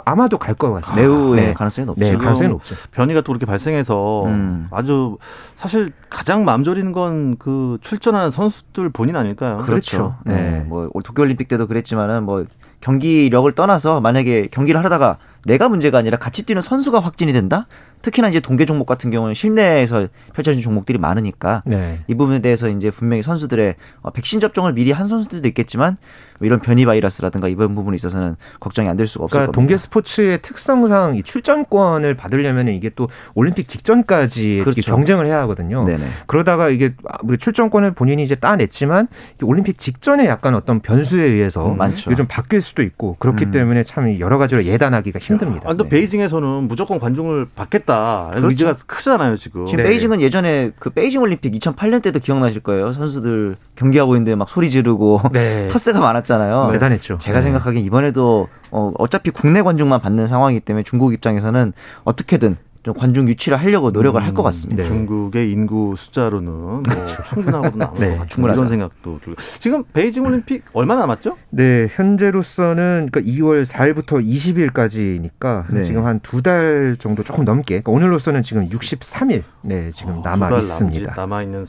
아마도 0.05 0.37
갈 0.37 0.55
것 0.55 0.71
같습니다. 0.73 0.95
매우 1.01 1.35
네. 1.35 1.53
가능성이 1.53 1.85
높죠. 1.85 1.99
네, 2.01 2.15
가능성이 2.17 2.49
높죠. 2.49 2.75
변이가 2.91 3.21
또 3.21 3.31
이렇게 3.31 3.45
발생해서 3.45 4.25
음. 4.25 4.67
아주 4.71 5.17
사실 5.55 5.91
가장 6.09 6.43
마음 6.45 6.63
졸이는 6.63 6.91
건 6.91 7.35
그 7.39 7.77
출전하는 7.81 8.31
선수들 8.31 8.89
본인 8.89 9.15
아닐까요? 9.15 9.57
그렇죠. 9.57 9.97
그렇죠. 9.97 10.15
네. 10.25 10.33
네. 10.35 10.59
뭐 10.67 10.89
도쿄올림픽 11.03 11.47
때도 11.47 11.67
그랬지만은 11.67 12.23
뭐 12.23 12.43
경기력을 12.81 13.51
떠나서 13.53 14.01
만약에 14.01 14.47
경기를 14.51 14.83
하다가 14.83 15.17
내가 15.45 15.69
문제가 15.69 15.97
아니라 15.97 16.17
같이 16.17 16.45
뛰는 16.45 16.61
선수가 16.61 16.99
확진이 16.99 17.33
된다? 17.33 17.67
특히나 18.01 18.29
이제 18.29 18.39
동계 18.39 18.65
종목 18.65 18.85
같은 18.85 19.11
경우는 19.11 19.33
실내에서 19.33 20.07
펼쳐진 20.33 20.61
종목들이 20.61 20.97
많으니까 20.97 21.61
네. 21.65 21.99
이 22.07 22.15
부분에 22.15 22.39
대해서 22.39 22.69
이제 22.69 22.91
분명히 22.91 23.21
선수들의 23.23 23.75
어, 24.01 24.11
백신 24.11 24.39
접종을 24.39 24.73
미리 24.73 24.91
한 24.91 25.07
선수들도 25.07 25.47
있겠지만 25.49 25.97
뭐 26.39 26.45
이런 26.45 26.61
변이 26.61 26.85
바이러스라든가 26.85 27.49
이번 27.49 27.75
부분에 27.75 27.95
있어서는 27.95 28.35
걱정이 28.59 28.87
안 28.87 28.99
될 28.99 29.07
수가 29.07 29.25
없을 29.25 29.31
그러니까 29.33 29.51
겁니다. 29.51 29.55
동계 29.55 29.77
스포츠의 29.77 30.41
특성상 30.41 31.15
이 31.15 31.23
출전권을 31.23 32.15
받으려면 32.15 32.67
이게 32.69 32.89
또 32.95 33.07
올림픽 33.33 33.67
직전까지 33.69 34.59
그렇죠. 34.63 34.81
경쟁을 34.91 35.25
해야 35.25 35.39
하거든요. 35.41 35.85
네네. 35.85 36.05
그러다가 36.27 36.69
이게 36.69 36.93
출전권을 37.39 37.91
본인이 37.91 38.23
이제 38.23 38.35
따냈지만 38.35 39.07
올림픽 39.43 39.77
직전에 39.77 40.25
약간 40.27 40.55
어떤 40.55 40.79
변수에 40.81 41.23
의해서 41.23 41.65
음, 41.71 41.77
이게 42.07 42.15
좀 42.15 42.27
바뀔 42.27 42.61
수도 42.61 42.83
있고 42.83 43.15
그렇기 43.19 43.45
음. 43.45 43.51
때문에 43.51 43.83
참 43.83 44.19
여러 44.19 44.37
가지로 44.37 44.65
예단하기가 44.65 45.19
힘듭니다. 45.19 45.69
아, 45.69 45.73
또 45.75 45.83
네. 45.85 45.89
베이징에서는 45.89 46.63
무조건 46.67 46.99
관중을 46.99 47.47
받겠다. 47.55 47.88
그렇죠. 48.29 48.47
의지가 48.49 48.75
크잖아요 48.85 49.37
지금. 49.37 49.65
지금 49.65 49.83
네. 49.83 49.89
베이징은 49.89 50.21
예전에 50.21 50.71
그 50.79 50.89
베이징 50.89 51.21
올림픽 51.21 51.53
2008년 51.53 52.01
때도 52.01 52.19
기억나실 52.19 52.61
거예요. 52.61 52.91
선수들 52.91 53.55
경기하고 53.75 54.15
있는데 54.15 54.35
막 54.35 54.49
소리 54.49 54.69
지르고 54.69 55.21
네. 55.33 55.67
터스가 55.67 55.99
많았잖아요. 55.99 56.69
대단했죠. 56.73 57.17
제가 57.19 57.39
네. 57.39 57.43
생각하기엔 57.43 57.83
이번에도 57.83 58.47
어, 58.71 58.91
어차피 58.97 59.31
국내 59.31 59.61
관중만 59.61 59.99
받는 60.01 60.27
상황이기 60.27 60.61
때문에 60.61 60.83
중국 60.83 61.13
입장에서는 61.13 61.73
어떻게든 62.03 62.57
좀 62.81 62.93
관중 62.93 63.27
유치를 63.27 63.57
하려고 63.59 63.91
노력을 63.91 64.19
음, 64.21 64.25
할것 64.25 64.43
같습니다. 64.45 64.83
네. 64.83 64.87
중국의 64.87 65.51
인구 65.51 65.95
숫자로는 65.97 66.51
뭐 66.53 66.83
충분하거든 67.27 67.79
네, 67.99 68.19
충분하죠. 68.29 68.59
이런 68.59 68.67
생각도 68.69 69.19
들고. 69.23 69.41
지금 69.59 69.83
베이징 69.91 70.23
올림픽 70.25 70.63
얼마 70.71 70.95
남았죠? 70.95 71.35
네, 71.49 71.87
현재로서는 71.91 73.09
그러니까 73.11 73.21
2월 73.21 73.65
4일부터 73.65 74.25
20일까지니까 74.25 75.65
네. 75.73 75.83
지금 75.83 76.05
한 76.05 76.19
두 76.21 76.41
달 76.41 76.95
정도 76.99 77.23
조금 77.23 77.43
넘게. 77.43 77.81
그러니까 77.81 77.91
오늘로서는 77.91 78.43
지금 78.43 78.67
63일 78.69 79.43
네 79.61 79.91
지금 79.91 80.19
어, 80.19 80.21
남아 80.23 80.49
있습니다. 80.55 81.15
남아 81.15 81.43
있는 81.43 81.65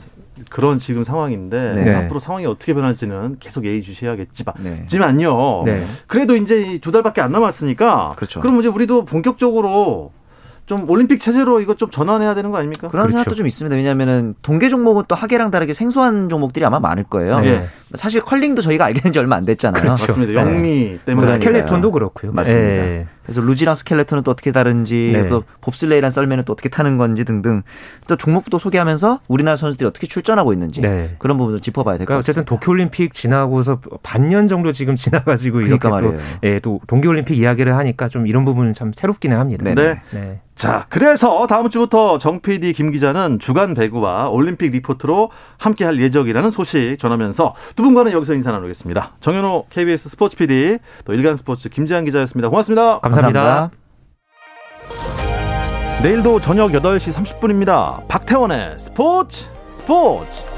그런 0.49 0.79
지금 0.79 1.03
상황인데 1.03 1.73
네. 1.73 1.93
앞으로 1.93 2.19
상황이 2.19 2.45
어떻게 2.45 2.73
변할지는 2.73 3.35
계속 3.39 3.65
예의주시해야겠지만 3.65 4.55
네. 4.63 4.85
지만요. 4.87 5.63
네. 5.65 5.85
그래도 6.07 6.35
이제 6.37 6.79
두 6.81 6.91
달밖에 6.91 7.19
안 7.21 7.31
남았으니까 7.33 8.13
그렇죠. 8.15 8.39
그럼 8.39 8.59
이제 8.59 8.69
우리도 8.69 9.03
본격적으로 9.05 10.11
좀 10.71 10.89
올림픽 10.89 11.19
체제로 11.19 11.59
이거 11.59 11.75
좀 11.75 11.91
전환해야 11.91 12.33
되는 12.33 12.49
거 12.49 12.57
아닙니까? 12.57 12.87
그런 12.87 13.03
그렇죠. 13.07 13.17
생각도 13.17 13.35
좀 13.35 13.45
있습니다. 13.45 13.75
왜냐하면은 13.75 14.35
동계 14.41 14.69
종목은 14.69 15.03
또 15.09 15.15
하계랑 15.15 15.51
다르게 15.51 15.73
생소한 15.73 16.29
종목들이 16.29 16.63
아마 16.63 16.79
많을 16.79 17.03
거예요. 17.03 17.41
네. 17.41 17.65
사실 17.95 18.21
컬링도 18.21 18.61
저희가 18.61 18.85
알게 18.85 19.01
된 19.01 19.11
지 19.11 19.19
얼마 19.19 19.35
안 19.35 19.43
됐잖아요. 19.43 19.81
그렇죠. 19.83 20.07
맞습니다. 20.13 20.33
영미 20.41 20.69
네. 20.91 20.99
때문에 21.05 21.33
스켈레톤도 21.33 21.91
그렇고요. 21.91 22.31
맞습니다. 22.31 22.83
네. 22.83 23.07
그래서 23.23 23.41
루지랑 23.41 23.75
스켈레톤은 23.75 24.23
또 24.23 24.31
어떻게 24.31 24.51
다른지, 24.51 25.11
네. 25.13 25.29
또 25.29 25.43
봅슬레이란 25.61 26.11
썰매는 26.11 26.45
또 26.45 26.53
어떻게 26.53 26.69
타는 26.69 26.97
건지 26.97 27.23
등등 27.23 27.63
또 28.07 28.15
종목도 28.15 28.59
소개하면서 28.59 29.19
우리나라 29.27 29.55
선수들이 29.55 29.87
어떻게 29.87 30.07
출전하고 30.07 30.53
있는지 30.53 30.81
네. 30.81 31.15
그런 31.19 31.37
부분도 31.37 31.59
짚어봐야 31.59 31.97
될것 31.97 32.07
그러니까 32.07 32.19
같습니다. 32.19 32.41
어쨌든 32.41 32.57
도쿄올림픽 32.57 33.13
지나고서 33.13 33.79
반년 34.03 34.47
정도 34.47 34.71
지금 34.71 34.95
지나가지고 34.95 35.59
그러니까 35.59 35.75
이렇게 35.75 35.89
말이에요. 35.89 36.17
또, 36.17 36.47
예, 36.47 36.59
또 36.59 36.79
동계올림픽 36.87 37.37
이야기를 37.37 37.75
하니까 37.75 38.07
좀 38.07 38.27
이런 38.27 38.45
부분은 38.45 38.73
참 38.73 38.91
새롭기는 38.95 39.37
합니다. 39.37 39.73
네. 39.73 40.01
네. 40.11 40.39
자, 40.61 40.85
그래서 40.89 41.47
다음 41.47 41.69
주부터 41.69 42.19
정 42.19 42.39
PD 42.39 42.73
김 42.73 42.91
기자는 42.91 43.39
주간 43.39 43.73
배구와 43.73 44.29
올림픽 44.29 44.71
리포트로 44.71 45.31
함께 45.57 45.85
할 45.85 45.99
예정이라는 45.99 46.51
소식 46.51 46.97
전하면서 46.99 47.55
두 47.75 47.81
분과는 47.81 48.11
여기서 48.11 48.35
인사 48.35 48.51
나누겠습니다. 48.51 49.13
정현호 49.21 49.65
KBS 49.71 50.09
스포츠 50.09 50.37
PD 50.37 50.77
또 51.05 51.13
일간 51.13 51.35
스포츠 51.35 51.67
김재한 51.69 52.05
기자였습니다. 52.05 52.49
고맙습니다. 52.49 52.99
감사합니다. 53.11 53.41
감사합니다. 53.41 53.81
내일도 56.03 56.41
저녁 56.41 56.71
8시 56.71 57.13
30분입니다. 57.13 58.07
박태원의 58.07 58.79
스포츠 58.79 59.45
스포츠 59.71 60.50